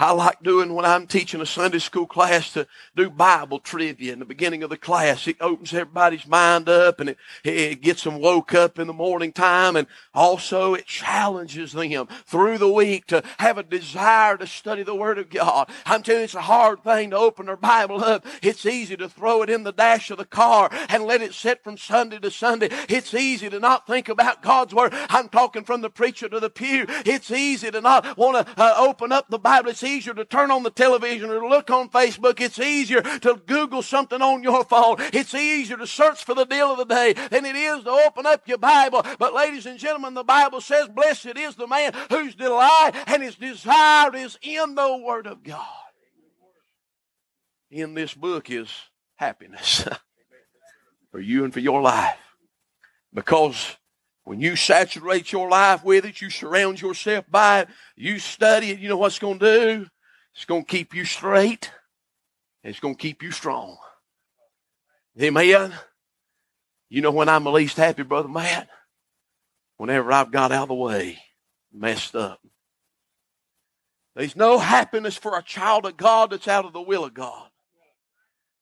I 0.00 0.12
like 0.12 0.44
doing 0.44 0.74
when 0.74 0.84
I'm 0.84 1.08
teaching 1.08 1.40
a 1.40 1.46
Sunday 1.46 1.80
school 1.80 2.06
class 2.06 2.52
to 2.52 2.68
do 2.94 3.10
Bible 3.10 3.58
trivia 3.58 4.12
in 4.12 4.20
the 4.20 4.24
beginning 4.24 4.62
of 4.62 4.70
the 4.70 4.76
class. 4.76 5.26
It 5.26 5.38
opens 5.40 5.74
everybody's 5.74 6.24
mind 6.24 6.68
up 6.68 7.00
and 7.00 7.10
it, 7.10 7.18
it 7.42 7.82
gets 7.82 8.04
them 8.04 8.20
woke 8.20 8.54
up 8.54 8.78
in 8.78 8.86
the 8.86 8.92
morning 8.92 9.32
time 9.32 9.74
and 9.74 9.88
also 10.14 10.74
it 10.74 10.86
challenges 10.86 11.72
them 11.72 12.06
through 12.26 12.58
the 12.58 12.70
week 12.70 13.06
to 13.08 13.24
have 13.40 13.58
a 13.58 13.64
desire 13.64 14.36
to 14.36 14.46
study 14.46 14.84
the 14.84 14.94
Word 14.94 15.18
of 15.18 15.30
God. 15.30 15.68
I'm 15.84 16.04
telling 16.04 16.20
you, 16.20 16.24
it's 16.24 16.34
a 16.34 16.42
hard 16.42 16.84
thing 16.84 17.10
to 17.10 17.16
open 17.16 17.46
their 17.46 17.56
Bible 17.56 18.04
up. 18.04 18.24
It's 18.40 18.66
easy 18.66 18.96
to 18.98 19.08
throw 19.08 19.42
it 19.42 19.50
in 19.50 19.64
the 19.64 19.72
dash 19.72 20.12
of 20.12 20.18
the 20.18 20.24
car 20.24 20.70
and 20.88 21.04
let 21.04 21.22
it 21.22 21.34
sit 21.34 21.64
from 21.64 21.76
Sunday 21.76 22.20
to 22.20 22.30
Sunday. 22.30 22.68
It's 22.88 23.14
easy 23.14 23.50
to 23.50 23.58
not 23.58 23.88
think 23.88 24.08
about 24.08 24.42
God's 24.42 24.72
Word. 24.72 24.92
I'm 25.08 25.28
talking 25.28 25.64
from 25.64 25.80
the 25.80 25.90
preacher 25.90 26.28
to 26.28 26.38
the 26.38 26.50
pew. 26.50 26.86
It's 27.04 27.32
easy 27.32 27.72
to 27.72 27.80
not 27.80 28.16
want 28.16 28.46
to 28.46 28.62
uh, 28.62 28.74
open 28.78 29.10
up 29.10 29.28
the 29.28 29.40
Bible. 29.40 29.70
It's 29.70 29.87
easier 29.88 30.14
to 30.14 30.24
turn 30.24 30.50
on 30.50 30.62
the 30.62 30.70
television 30.70 31.30
or 31.30 31.48
look 31.48 31.70
on 31.70 31.88
Facebook. 31.88 32.40
It's 32.40 32.58
easier 32.58 33.00
to 33.02 33.40
Google 33.46 33.82
something 33.82 34.20
on 34.20 34.42
your 34.42 34.64
phone. 34.64 34.96
It's 35.12 35.34
easier 35.34 35.76
to 35.76 35.86
search 35.86 36.24
for 36.24 36.34
the 36.34 36.44
deal 36.44 36.72
of 36.72 36.78
the 36.78 36.84
day 36.84 37.14
than 37.14 37.44
it 37.44 37.56
is 37.56 37.84
to 37.84 37.90
open 37.90 38.26
up 38.26 38.46
your 38.46 38.58
Bible. 38.58 39.04
But 39.18 39.34
ladies 39.34 39.66
and 39.66 39.78
gentlemen, 39.78 40.14
the 40.14 40.24
Bible 40.24 40.60
says, 40.60 40.88
blessed 40.88 41.36
is 41.36 41.56
the 41.56 41.66
man 41.66 41.92
whose 42.10 42.34
delight 42.34 42.92
and 43.06 43.22
his 43.22 43.36
desire 43.36 44.14
is 44.14 44.38
in 44.42 44.74
the 44.74 44.96
Word 44.96 45.26
of 45.26 45.42
God. 45.42 45.66
In 47.70 47.94
this 47.94 48.14
book 48.14 48.50
is 48.50 48.70
happiness 49.16 49.86
for 51.10 51.20
you 51.20 51.44
and 51.44 51.52
for 51.52 51.60
your 51.60 51.80
life. 51.80 52.18
Because 53.12 53.77
when 54.28 54.42
you 54.42 54.56
saturate 54.56 55.32
your 55.32 55.48
life 55.48 55.82
with 55.82 56.04
it, 56.04 56.20
you 56.20 56.28
surround 56.28 56.82
yourself 56.82 57.24
by 57.30 57.60
it, 57.60 57.68
you 57.96 58.18
study 58.18 58.70
it, 58.70 58.78
you 58.78 58.86
know 58.86 58.98
what's 58.98 59.18
going 59.18 59.38
to 59.38 59.46
do? 59.46 59.86
It's 60.34 60.44
going 60.44 60.66
to 60.66 60.70
keep 60.70 60.94
you 60.94 61.06
straight. 61.06 61.70
It's 62.62 62.78
going 62.78 62.94
to 62.94 63.00
keep 63.00 63.22
you 63.22 63.30
strong. 63.30 63.78
Amen. 65.18 65.72
You 66.90 67.00
know 67.00 67.10
when 67.10 67.30
I'm 67.30 67.44
the 67.44 67.50
least 67.50 67.78
happy, 67.78 68.02
Brother 68.02 68.28
Matt? 68.28 68.68
Whenever 69.78 70.12
I've 70.12 70.30
got 70.30 70.52
out 70.52 70.64
of 70.64 70.68
the 70.68 70.74
way, 70.74 71.18
messed 71.72 72.14
up. 72.14 72.38
There's 74.14 74.36
no 74.36 74.58
happiness 74.58 75.16
for 75.16 75.38
a 75.38 75.42
child 75.42 75.86
of 75.86 75.96
God 75.96 76.32
that's 76.32 76.48
out 76.48 76.66
of 76.66 76.74
the 76.74 76.82
will 76.82 77.06
of 77.06 77.14
God. 77.14 77.47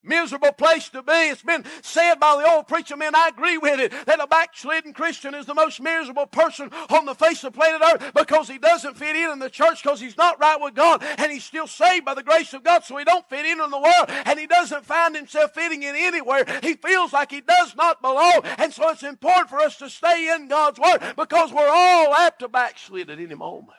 Miserable 0.07 0.53
place 0.53 0.89
to 0.91 1.03
be. 1.03 1.13
It's 1.13 1.43
been 1.43 1.65
said 1.83 2.17
by 2.21 2.37
the 2.37 2.51
old 2.51 2.69
preacher 2.69 2.97
man, 2.97 3.15
I 3.15 3.29
agree 3.29 3.59
with 3.59 3.81
it, 3.81 3.93
that 4.07 4.23
a 4.23 4.27
backslidden 4.27 4.93
Christian 4.93 5.35
is 5.35 5.47
the 5.47 5.55
most 5.55 5.81
miserable 5.81 6.27
person 6.27 6.71
on 6.91 7.07
the 7.07 7.15
face 7.15 7.43
of 7.45 7.55
planet 7.55 7.83
Earth 7.83 8.13
because 8.15 8.49
he 8.49 8.59
doesn't 8.59 8.97
fit 8.97 9.17
in 9.17 9.31
in 9.31 9.39
the 9.41 9.51
church 9.51 9.83
because 9.83 10.01
he's 10.01 10.17
not 10.17 10.41
right 10.41 10.61
with 10.61 10.75
God 10.75 11.03
and 11.19 11.33
he's 11.33 11.45
still 11.45 11.67
saved 11.67 12.05
by 12.05 12.15
the 12.15 12.23
grace 12.23 12.55
of 12.55 12.63
God 12.63 12.85
so 12.85 12.97
he 12.97 13.05
don't 13.05 13.29
fit 13.29 13.45
in 13.45 13.61
in 13.61 13.71
the 13.71 13.79
world 13.79 14.07
and 14.09 14.39
he 14.39 14.47
doesn't 14.47 14.85
find 14.85 15.17
himself 15.17 15.53
fitting 15.55 15.83
in 15.83 15.97
anywhere. 15.97 16.45
He 16.63 16.75
feels 16.75 17.13
like 17.13 17.31
he 17.31 17.41
does 17.41 17.75
not 17.75 18.01
belong 18.01 18.43
and 18.59 18.73
so 18.73 18.89
it's 18.91 19.03
important 19.03 19.51
for 19.51 19.59
us 19.59 19.77
to 19.79 19.91
stay 19.91 20.33
in 20.35 20.49
God's 20.49 20.79
Word 20.79 21.01
because 21.17 21.53
we're 21.53 21.69
all 21.69 22.15
apt 22.15 22.41
to 22.41 22.49
backslid 22.49 23.11
at 23.11 23.19
any 23.19 23.35
moment. 23.35 23.79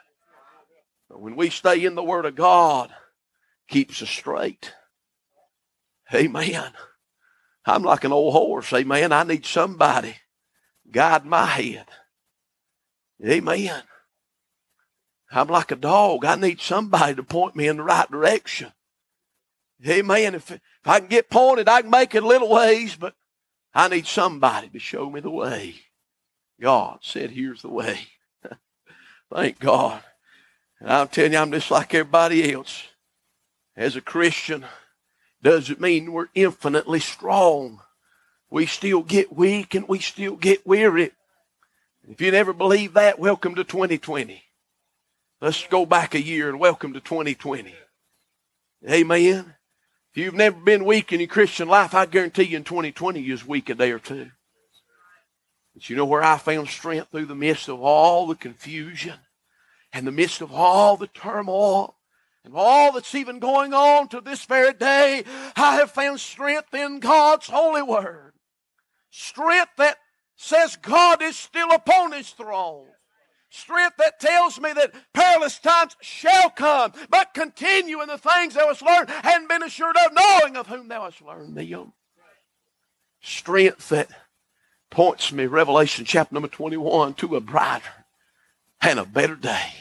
But 1.09 1.21
when 1.21 1.35
we 1.35 1.49
stay 1.49 1.85
in 1.85 1.95
the 1.95 2.03
Word 2.03 2.25
of 2.25 2.35
God, 2.35 2.93
keeps 3.67 4.01
us 4.01 4.09
straight. 4.09 4.73
Amen. 6.13 6.71
I'm 7.65 7.83
like 7.83 8.03
an 8.03 8.13
old 8.13 8.33
horse. 8.33 8.71
Amen. 8.73 9.11
I 9.11 9.23
need 9.23 9.45
somebody 9.45 10.15
guide 10.91 11.25
my 11.25 11.45
head. 11.45 11.85
Amen. 13.25 13.83
I'm 15.31 15.47
like 15.47 15.71
a 15.71 15.75
dog. 15.75 16.23
I 16.23 16.35
need 16.35 16.61
somebody 16.61 17.15
to 17.15 17.23
point 17.23 17.55
me 17.55 17.67
in 17.67 17.77
the 17.77 17.83
right 17.83 18.09
direction. 18.09 18.71
Amen. 19.85 20.35
If, 20.35 20.51
if 20.51 20.61
I 20.85 20.99
can 20.99 21.09
get 21.09 21.29
pointed, 21.29 21.67
I 21.67 21.81
can 21.81 21.91
make 21.91 22.15
it 22.15 22.23
a 22.23 22.27
little 22.27 22.49
ways, 22.49 22.95
but 22.95 23.13
I 23.73 23.89
need 23.89 24.07
somebody 24.07 24.69
to 24.69 24.79
show 24.79 25.09
me 25.09 25.19
the 25.19 25.29
way. 25.29 25.75
God 26.59 26.99
said, 27.01 27.31
here's 27.31 27.61
the 27.61 27.69
way. 27.69 27.99
Thank 29.33 29.59
God. 29.59 30.01
And 30.79 30.89
I'm 30.89 31.07
telling 31.09 31.33
you, 31.33 31.39
I'm 31.39 31.51
just 31.51 31.69
like 31.69 31.93
everybody 31.93 32.53
else. 32.53 32.83
As 33.75 33.95
a 33.95 34.01
Christian, 34.01 34.65
doesn't 35.41 35.81
mean 35.81 36.11
we're 36.11 36.29
infinitely 36.33 36.99
strong. 36.99 37.81
We 38.49 38.65
still 38.65 39.03
get 39.03 39.35
weak 39.35 39.75
and 39.75 39.87
we 39.87 39.99
still 39.99 40.35
get 40.35 40.65
weary. 40.65 41.11
If 42.07 42.21
you 42.21 42.31
never 42.31 42.53
believe 42.53 42.93
that, 42.93 43.19
welcome 43.19 43.55
to 43.55 43.63
2020. 43.63 44.43
Let's 45.41 45.67
go 45.67 45.85
back 45.85 46.15
a 46.15 46.21
year 46.21 46.49
and 46.49 46.59
welcome 46.59 46.93
to 46.93 46.99
2020. 46.99 47.75
Amen. 48.89 49.55
If 50.11 50.17
you've 50.17 50.33
never 50.33 50.59
been 50.59 50.85
weak 50.85 51.11
in 51.13 51.19
your 51.19 51.27
Christian 51.27 51.67
life, 51.67 51.93
I 51.93 52.05
guarantee 52.05 52.43
you 52.43 52.57
in 52.57 52.63
2020 52.63 53.19
you're 53.19 53.37
weak 53.45 53.69
a 53.69 53.75
day 53.75 53.91
or 53.91 53.99
two. 53.99 54.31
But 55.73 55.89
you 55.89 55.95
know 55.95 56.05
where 56.05 56.23
I 56.23 56.37
found 56.37 56.69
strength 56.69 57.11
through 57.11 57.25
the 57.25 57.35
midst 57.35 57.69
of 57.69 57.81
all 57.81 58.27
the 58.27 58.35
confusion? 58.35 59.13
and 59.93 60.05
the 60.05 60.11
midst 60.11 60.41
of 60.41 60.53
all 60.53 60.97
the 60.97 61.07
turmoil 61.07 61.96
and 62.47 62.55
all 62.55 62.93
that's 62.93 63.13
even 63.13 63.39
going 63.39 63.73
on 63.73 64.07
to 64.07 64.21
this 64.21 64.45
very 64.45 64.71
day, 64.71 65.25
I 65.57 65.75
have 65.75 65.91
found 65.91 66.21
strength 66.21 66.73
in 66.73 67.01
God's 67.01 67.47
holy 67.47 67.81
word. 67.81 68.31
Strength 69.11 69.71
that 69.77 69.97
says 70.37 70.77
God 70.77 71.21
is 71.21 71.35
still 71.35 71.71
upon 71.71 72.13
his 72.13 72.29
throne. 72.29 72.85
Strength 73.49 73.97
that 73.97 74.21
tells 74.21 74.61
me 74.61 74.71
that 74.71 74.93
perilous 75.13 75.59
times 75.59 75.97
shall 76.01 76.49
come, 76.49 76.93
but 77.09 77.33
continue 77.33 78.01
in 78.01 78.07
the 78.07 78.17
things 78.17 78.53
thou 78.53 78.67
hast 78.67 78.81
learned 78.81 79.09
and 79.23 79.47
been 79.49 79.63
assured 79.63 79.97
of, 79.97 80.13
knowing 80.13 80.55
of 80.55 80.67
whom 80.67 80.87
thou 80.87 81.03
hast 81.03 81.21
learned 81.21 81.57
them. 81.57 81.91
Strength 83.19 83.89
that 83.89 84.07
points 84.89 85.33
me, 85.33 85.47
Revelation 85.47 86.05
chapter 86.05 86.33
number 86.33 86.47
21, 86.47 87.15
to 87.15 87.35
a 87.35 87.41
brighter 87.41 88.05
and 88.81 88.99
a 88.99 89.05
better 89.05 89.35
day. 89.35 89.73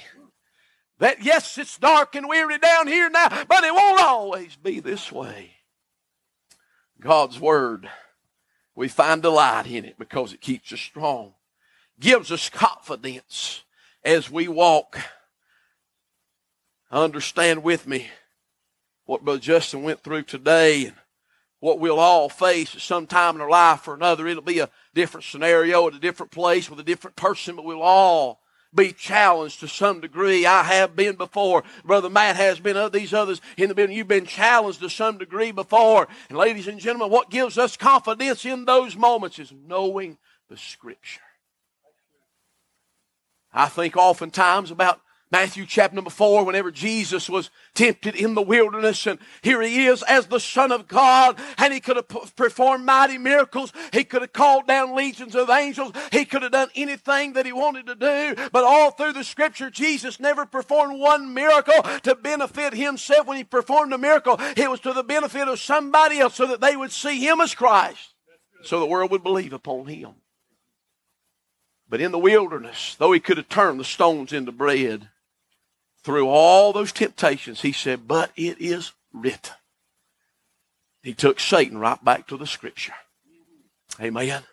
That 0.99 1.23
yes, 1.23 1.59
it's 1.59 1.79
dark 1.79 2.15
and 2.15 2.29
weary 2.29 2.59
down 2.59 2.87
here 2.87 3.11
now, 3.11 3.29
but 3.49 3.65
it 3.65 3.75
won't 3.75 4.01
always 4.01 4.57
be 4.57 4.81
this 4.81 5.13
way. 5.13 5.53
God's 7.01 7.39
Word, 7.39 7.89
we 8.75 8.89
find 8.89 9.21
delight 9.21 9.67
in 9.67 9.85
it 9.85 9.99
because 9.99 10.33
it 10.33 10.41
keeps 10.41 10.73
us 10.73 10.81
strong, 10.81 11.35
gives 12.01 12.33
us 12.33 12.49
confidence 12.49 13.63
as 14.05 14.31
we 14.31 14.49
walk. 14.49 14.99
Understand 16.91 17.63
with 17.63 17.87
me 17.87 18.09
what 19.05 19.25
Brother 19.25 19.41
Justin 19.41 19.83
went 19.83 20.03
through 20.03 20.23
today 20.23 20.87
and 20.87 20.95
what 21.61 21.79
we'll 21.79 21.99
all 21.99 22.29
face 22.29 22.75
at 22.75 22.81
some 22.81 23.07
time 23.07 23.35
in 23.35 23.41
our 23.41 23.51
life 23.51 23.87
or 23.87 23.95
another. 23.95 24.27
It'll 24.27 24.43
be 24.43 24.61
a 24.61 24.71
different 24.95 25.25
scenario 25.25 25.87
at 25.89 25.95
a 25.95 25.99
different 25.99 26.33
place 26.33 26.71
with 26.71 26.81
a 26.81 26.85
different 26.85 27.17
person, 27.17 27.57
but 27.57 27.65
we'll 27.65 27.83
all 27.83 28.41
be 28.75 28.93
challenged 28.93 29.61
to 29.61 29.69
some 29.69 30.01
degree. 30.01 30.47
I 30.47 30.63
have 30.63 30.95
been 30.95 31.17
before. 31.17 31.65
Brother 31.85 32.11
Matt 32.11 32.37
has 32.37 32.61
been. 32.61 32.77
of 32.77 32.93
These 32.93 33.15
others 33.15 33.41
in 33.57 33.69
the 33.69 33.75
building, 33.75 33.97
you've 33.97 34.09
been 34.09 34.27
challenged 34.27 34.81
to 34.81 34.91
some 34.91 35.19
degree 35.19 35.53
before. 35.53 36.09
And 36.29 36.37
ladies 36.37 36.69
and 36.69 36.81
gentlemen, 36.81 37.11
what 37.11 37.31
gives 37.31 37.59
us 37.59 37.77
confidence 37.77 38.45
in 38.45 38.65
those 38.65 38.97
moments 38.97 39.39
is 39.39 39.53
knowing 39.67 40.19
the 40.49 40.57
Scripture. 40.57 41.21
I 43.53 43.67
think 43.67 43.97
oftentimes 43.97 44.71
about 44.71 45.01
Matthew 45.33 45.67
chapter 45.67 45.97
number 45.97 46.11
four, 46.11 46.45
whenever 46.45 46.71
Jesus 46.71 47.29
was 47.29 47.51
tempted 47.75 48.15
in 48.15 48.35
the 48.35 48.43
wilderness, 48.43 49.09
and 49.09 49.19
here 49.43 49.61
he 49.61 49.87
is 49.87 50.05
as 50.05 50.27
the 50.27 50.39
Son 50.39 50.71
of 50.71 50.87
God, 50.87 51.37
and 51.59 51.73
he 51.73 51.81
could 51.81 51.97
have 51.97 52.37
performed 52.37 52.85
mighty 52.85 53.19
miracles. 53.19 53.73
He 53.93 54.05
could 54.05 54.23
have 54.23 54.33
called 54.33 54.69
down 54.69 54.95
legions 54.95 55.35
of 55.35 55.51
angels. 55.51 55.93
He 56.13 56.25
could 56.25 56.43
have 56.43 56.53
done 56.53 56.69
anything 56.77 57.33
that 57.33 57.45
he 57.45 57.53
wanted 57.53 57.87
to 57.87 57.97
do. 57.97 58.49
But 58.53 58.63
all 58.63 58.93
through 58.93 59.15
the 59.15 59.25
scripture, 59.25 59.69
Jesus 59.69 60.21
never 60.21 60.47
performed 60.47 61.01
one 61.01 61.35
miracle 61.35 61.83
to 62.05 62.15
benefit 62.15 62.75
himself. 62.75 63.27
When 63.27 63.37
he 63.37 63.45
performed 63.45 63.93
a 63.93 63.99
miracle, 63.99 64.37
it 64.57 64.71
was 64.71 64.79
to 64.81 64.93
the 64.93 65.03
benefit 65.03 65.49
of 65.49 65.59
somebody 65.59 66.21
else 66.21 66.37
so 66.37 66.47
that 66.47 66.61
they 66.61 66.77
would 66.77 66.93
see 66.93 67.19
him 67.19 67.41
as 67.41 67.53
Christ, 67.53 68.15
so 68.63 68.79
the 68.79 68.87
world 68.87 69.11
would 69.11 69.25
believe 69.25 69.53
upon 69.53 69.87
him. 69.87 70.15
But 71.89 72.01
in 72.01 72.13
the 72.13 72.19
wilderness, 72.19 72.95
though 72.97 73.13
he 73.13 73.21
could 73.21 73.37
have 73.37 73.49
turned 73.49 73.81
the 73.81 73.85
stones 73.85 74.33
into 74.33 74.53
bread, 74.53 75.09
through 76.07 76.29
all 76.29 76.73
those 76.73 76.93
temptations, 76.93 77.63
he 77.63 77.73
said, 77.73 78.07
But 78.07 78.31
it 78.37 78.61
is 78.61 78.93
written. 79.13 79.57
He 81.03 81.15
took 81.15 81.41
Satan 81.41 81.79
right 81.79 82.03
back 82.03 82.29
to 82.29 82.37
the 82.37 82.47
scripture. 82.47 82.95
Amen. 84.01 84.45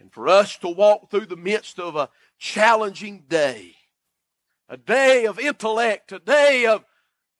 And 0.00 0.10
for 0.10 0.28
us 0.28 0.56
to 0.56 0.68
walk 0.68 1.10
through 1.10 1.26
the 1.26 1.36
midst 1.36 1.78
of 1.78 1.94
a 1.94 2.08
challenging 2.38 3.24
day, 3.28 3.74
a 4.66 4.78
day 4.78 5.26
of 5.26 5.38
intellect, 5.38 6.10
a 6.10 6.20
day 6.20 6.64
of 6.64 6.86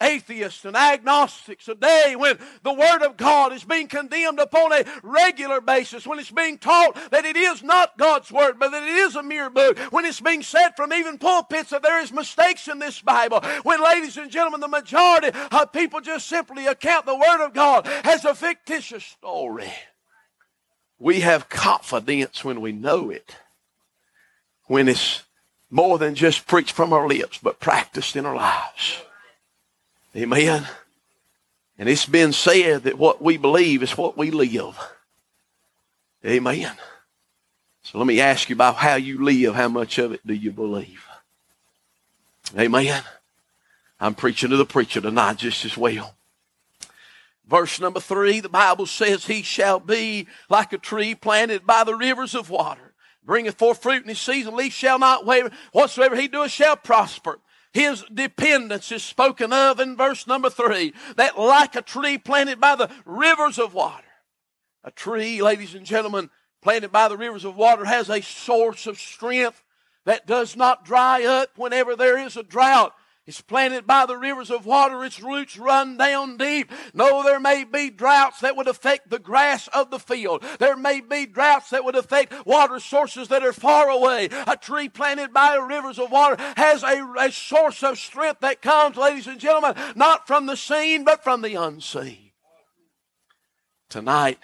atheists 0.01 0.65
and 0.65 0.77
agnostics 0.77 1.65
today 1.65 2.15
when 2.17 2.39
the 2.63 2.73
Word 2.73 3.03
of 3.03 3.17
God 3.17 3.53
is 3.53 3.65
being 3.65 3.89
condemned 3.89 4.39
upon 4.39 4.73
a 4.73 4.85
regular 5.03 5.61
basis, 5.61 6.07
when 6.07 6.19
it's 6.19 6.31
being 6.31 6.59
taught 6.59 7.11
that 7.11 7.25
it 7.25 7.37
is 7.37 7.63
not 7.63 7.99
God's 7.99 8.31
Word, 8.31 8.59
but 8.59 8.71
that 8.71 8.83
it 8.83 8.95
is 8.95 9.17
a 9.17 9.23
mere 9.23 9.51
book, 9.51 9.79
when 9.91 10.05
it's 10.05 10.21
being 10.21 10.43
said 10.43 10.71
from 10.77 10.93
even 10.93 11.19
pulpits 11.19 11.71
that 11.71 11.83
there 11.83 12.01
is 12.01 12.13
mistakes 12.13 12.69
in 12.69 12.79
this 12.79 13.01
Bible, 13.01 13.41
when, 13.63 13.83
ladies 13.83 14.17
and 14.17 14.31
gentlemen, 14.31 14.61
the 14.61 14.69
majority 14.69 15.37
of 15.51 15.73
people 15.73 16.01
just 16.01 16.29
simply 16.29 16.67
account 16.67 17.07
the 17.07 17.17
Word 17.17 17.45
of 17.45 17.53
God 17.53 17.87
as 18.05 18.25
a 18.25 18.35
fictitious 18.35 19.05
story. 19.05 19.73
We 20.99 21.21
have 21.21 21.49
confidence 21.49 22.45
when 22.45 22.61
we 22.61 22.73
know 22.73 23.11
it, 23.11 23.37
when 24.67 24.89
it's 24.89 25.23
more 25.71 25.99
than 25.99 26.15
just 26.15 26.47
preached 26.47 26.73
from 26.73 26.93
our 26.93 27.07
lips, 27.07 27.39
but 27.43 27.61
practiced 27.61 28.17
in 28.17 28.27
our 28.27 28.35
lives. 28.35 29.03
Amen. 30.17 30.67
And 31.79 31.89
it's 31.89 32.07
been 32.07 32.33
said 32.33 32.85
that 32.85 32.99
what 32.99 33.23
we 33.23 33.37
believe 33.37 33.83
is 33.83 33.97
what 33.97 34.17
we 34.17 34.31
live. 34.31 34.79
Amen. 36.25 36.73
So 37.83 37.99
let 37.99 38.07
me 38.07 38.21
ask 38.21 38.49
you 38.49 38.55
about 38.55 38.77
how 38.77 38.97
you 38.97 39.25
live. 39.25 39.55
How 39.55 39.69
much 39.69 39.99
of 39.99 40.13
it 40.13 40.27
do 40.27 40.35
you 40.35 40.51
believe? 40.51 41.05
Amen. 42.59 43.03
I'm 44.01 44.15
preaching 44.15 44.51
to 44.51 44.57
the 44.57 44.65
preacher 44.65 45.01
tonight 45.01 45.39
just 45.39 45.65
as 45.65 45.77
well. 45.77 46.15
Verse 47.47 47.81
number 47.81 48.01
three, 48.01 48.41
the 48.41 48.49
Bible 48.49 48.87
says, 48.87 49.27
He 49.27 49.43
shall 49.43 49.81
be 49.81 50.27
like 50.51 50.73
a 50.73 50.79
tree 50.79 51.15
planted 51.15 51.67
by 51.67 51.85
the 51.85 51.95
rivers 51.95 52.35
of 52.35 52.51
water, 52.51 52.93
bringeth 53.25 53.57
forth 53.57 53.83
fruit 53.83 54.03
in 54.03 54.09
his 54.09 54.21
season, 54.21 54.55
leaf 54.55 54.73
shall 54.73 54.99
not 54.99 55.25
waver. 55.25 55.51
Whatsoever 55.73 56.15
he 56.15 56.29
doeth 56.29 56.51
shall 56.51 56.77
prosper. 56.77 57.39
His 57.79 58.05
dependence 58.13 58.91
is 58.91 59.05
spoken 59.05 59.53
of 59.53 59.79
in 59.79 59.97
verse 59.97 60.27
number 60.27 60.51
three. 60.51 60.95
That 61.15 61.39
like 61.39 61.77
a 61.77 61.81
tree 61.83 62.19
planted 62.19 62.61
by 62.61 62.75
the 62.75 62.91
rivers 63.05 63.57
of 63.57 63.73
water. 63.73 64.03
A 64.83 64.91
tree, 64.91 65.41
ladies 65.41 65.77
and 65.77 65.87
gentlemen, 65.87 66.29
planted 66.61 66.91
by 66.91 67.07
the 67.07 67.17
rivers 67.17 67.45
of 67.45 67.55
water 67.55 67.85
has 67.85 68.11
a 68.11 68.21
source 68.21 68.89
of 68.89 68.99
strength 68.99 69.63
that 70.07 70.27
does 70.27 70.57
not 70.57 70.85
dry 70.85 71.23
up 71.23 71.51
whenever 71.55 71.95
there 71.95 72.19
is 72.19 72.37
a 72.37 72.43
drought. 72.43 72.97
It's 73.29 73.43
planted 73.43 73.87
by 73.87 74.07
the 74.07 74.17
rivers 74.17 74.51
of 74.51 74.65
water. 74.65 75.05
Its 75.05 75.21
roots 75.21 75.59
run 75.59 75.99
down 75.99 76.39
deep. 76.39 76.73
No, 76.95 77.23
there 77.23 77.39
may 77.39 77.65
be 77.65 77.91
droughts 77.91 78.41
that 78.41 78.57
would 78.57 78.69
affect 78.69 79.11
the 79.11 79.19
grass 79.19 79.69
of 79.69 79.91
the 79.91 79.99
field. 79.99 80.43
There 80.59 80.79
may 80.79 81.03
be 81.03 81.27
droughts 81.27 81.69
that 81.69 81.85
would 81.85 81.95
affect 81.95 82.47
water 82.47 82.81
sources 82.81 83.29
that 83.29 83.45
are 83.45 83.53
far 83.53 83.91
away. 83.91 84.31
A 84.47 84.57
tree 84.57 84.89
planted 84.89 85.35
by 85.35 85.57
rivers 85.57 85.99
of 85.99 86.11
water 86.11 86.43
has 86.57 86.83
a, 86.83 87.07
a 87.19 87.31
source 87.31 87.83
of 87.83 87.99
strength 87.99 88.41
that 88.41 88.63
comes, 88.63 88.97
ladies 88.97 89.27
and 89.27 89.39
gentlemen, 89.39 89.75
not 89.95 90.27
from 90.27 90.47
the 90.47 90.57
seen, 90.57 91.05
but 91.05 91.23
from 91.23 91.43
the 91.43 91.55
unseen. 91.55 92.31
Tonight, 93.91 94.39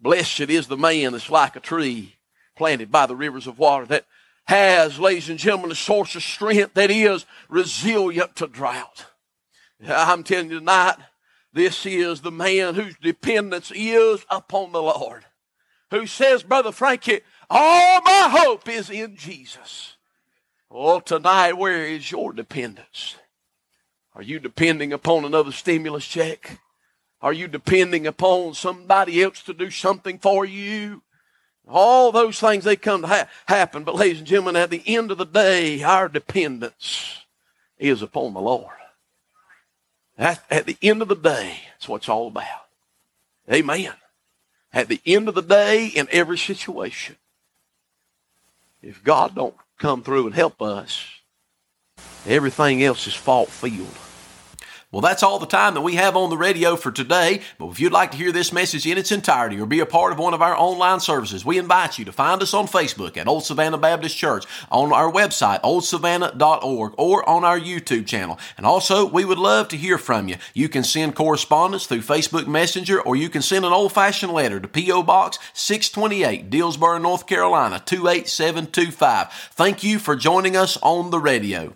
blessed 0.00 0.40
is 0.40 0.66
the 0.66 0.76
man 0.76 1.12
that's 1.12 1.30
like 1.30 1.54
a 1.54 1.60
tree 1.60 2.16
planted 2.56 2.90
by 2.90 3.06
the 3.06 3.14
rivers 3.14 3.46
of 3.46 3.60
water 3.60 3.86
that 3.86 4.04
has, 4.50 4.98
ladies 4.98 5.30
and 5.30 5.38
gentlemen, 5.38 5.70
a 5.70 5.76
source 5.76 6.16
of 6.16 6.24
strength 6.24 6.74
that 6.74 6.90
is 6.90 7.24
resilient 7.48 8.34
to 8.34 8.48
drought. 8.48 9.06
I'm 9.86 10.24
telling 10.24 10.50
you 10.50 10.58
tonight, 10.58 10.96
this 11.52 11.86
is 11.86 12.20
the 12.20 12.32
man 12.32 12.74
whose 12.74 12.96
dependence 13.00 13.70
is 13.72 14.26
upon 14.28 14.72
the 14.72 14.82
Lord. 14.82 15.24
Who 15.92 16.04
says, 16.04 16.42
Brother 16.42 16.72
Frankie, 16.72 17.20
all 17.48 18.00
my 18.02 18.26
hope 18.28 18.68
is 18.68 18.90
in 18.90 19.14
Jesus. 19.14 19.94
Well, 20.68 21.00
tonight, 21.00 21.52
where 21.52 21.86
is 21.86 22.10
your 22.10 22.32
dependence? 22.32 23.14
Are 24.16 24.22
you 24.22 24.40
depending 24.40 24.92
upon 24.92 25.24
another 25.24 25.52
stimulus 25.52 26.04
check? 26.04 26.58
Are 27.22 27.32
you 27.32 27.46
depending 27.46 28.04
upon 28.04 28.54
somebody 28.54 29.22
else 29.22 29.44
to 29.44 29.54
do 29.54 29.70
something 29.70 30.18
for 30.18 30.44
you? 30.44 31.02
All 31.68 32.10
those 32.10 32.40
things, 32.40 32.64
they 32.64 32.76
come 32.76 33.02
to 33.02 33.06
ha- 33.06 33.28
happen. 33.46 33.84
But 33.84 33.94
ladies 33.94 34.18
and 34.18 34.26
gentlemen, 34.26 34.56
at 34.56 34.70
the 34.70 34.82
end 34.86 35.10
of 35.10 35.18
the 35.18 35.24
day, 35.24 35.82
our 35.82 36.08
dependence 36.08 37.18
is 37.78 38.02
upon 38.02 38.34
the 38.34 38.40
Lord. 38.40 38.74
At, 40.18 40.44
at 40.50 40.66
the 40.66 40.76
end 40.82 41.00
of 41.02 41.08
the 41.08 41.14
day, 41.14 41.60
that's 41.72 41.88
what 41.88 41.98
it's 41.98 42.08
all 42.08 42.28
about. 42.28 42.66
Amen. 43.50 43.92
At 44.72 44.88
the 44.88 45.00
end 45.06 45.28
of 45.28 45.34
the 45.34 45.42
day, 45.42 45.86
in 45.86 46.08
every 46.10 46.38
situation, 46.38 47.16
if 48.82 49.02
God 49.02 49.34
don't 49.34 49.56
come 49.78 50.02
through 50.02 50.26
and 50.26 50.34
help 50.34 50.60
us, 50.60 51.06
everything 52.26 52.82
else 52.82 53.06
is 53.06 53.14
fault 53.14 53.48
filled. 53.48 53.86
Well, 54.92 55.02
that's 55.02 55.22
all 55.22 55.38
the 55.38 55.46
time 55.46 55.74
that 55.74 55.82
we 55.82 55.94
have 55.94 56.16
on 56.16 56.30
the 56.30 56.36
radio 56.36 56.74
for 56.74 56.90
today. 56.90 57.42
But 57.58 57.68
if 57.68 57.78
you'd 57.78 57.92
like 57.92 58.10
to 58.10 58.16
hear 58.16 58.32
this 58.32 58.52
message 58.52 58.88
in 58.88 58.98
its 58.98 59.12
entirety 59.12 59.60
or 59.60 59.64
be 59.66 59.78
a 59.78 59.86
part 59.86 60.12
of 60.12 60.18
one 60.18 60.34
of 60.34 60.42
our 60.42 60.56
online 60.56 60.98
services, 60.98 61.44
we 61.44 61.58
invite 61.58 61.96
you 61.96 62.04
to 62.06 62.12
find 62.12 62.42
us 62.42 62.52
on 62.52 62.66
Facebook 62.66 63.16
at 63.16 63.28
Old 63.28 63.44
Savannah 63.44 63.78
Baptist 63.78 64.16
Church, 64.16 64.46
on 64.68 64.92
our 64.92 65.08
website, 65.08 65.60
oldsavannah.org, 65.60 66.94
or 66.98 67.28
on 67.28 67.44
our 67.44 67.58
YouTube 67.58 68.04
channel. 68.08 68.36
And 68.56 68.66
also, 68.66 69.06
we 69.06 69.24
would 69.24 69.38
love 69.38 69.68
to 69.68 69.76
hear 69.76 69.96
from 69.96 70.26
you. 70.26 70.38
You 70.54 70.68
can 70.68 70.82
send 70.82 71.14
correspondence 71.14 71.86
through 71.86 72.00
Facebook 72.00 72.48
Messenger, 72.48 73.00
or 73.00 73.14
you 73.14 73.28
can 73.28 73.42
send 73.42 73.64
an 73.64 73.72
old 73.72 73.92
fashioned 73.92 74.32
letter 74.32 74.58
to 74.58 74.66
P.O. 74.66 75.04
Box 75.04 75.38
628, 75.54 76.50
Dillsboro, 76.50 76.98
North 76.98 77.28
Carolina 77.28 77.80
28725. 77.86 79.30
Thank 79.52 79.84
you 79.84 80.00
for 80.00 80.16
joining 80.16 80.56
us 80.56 80.76
on 80.82 81.10
the 81.10 81.20
radio. 81.20 81.74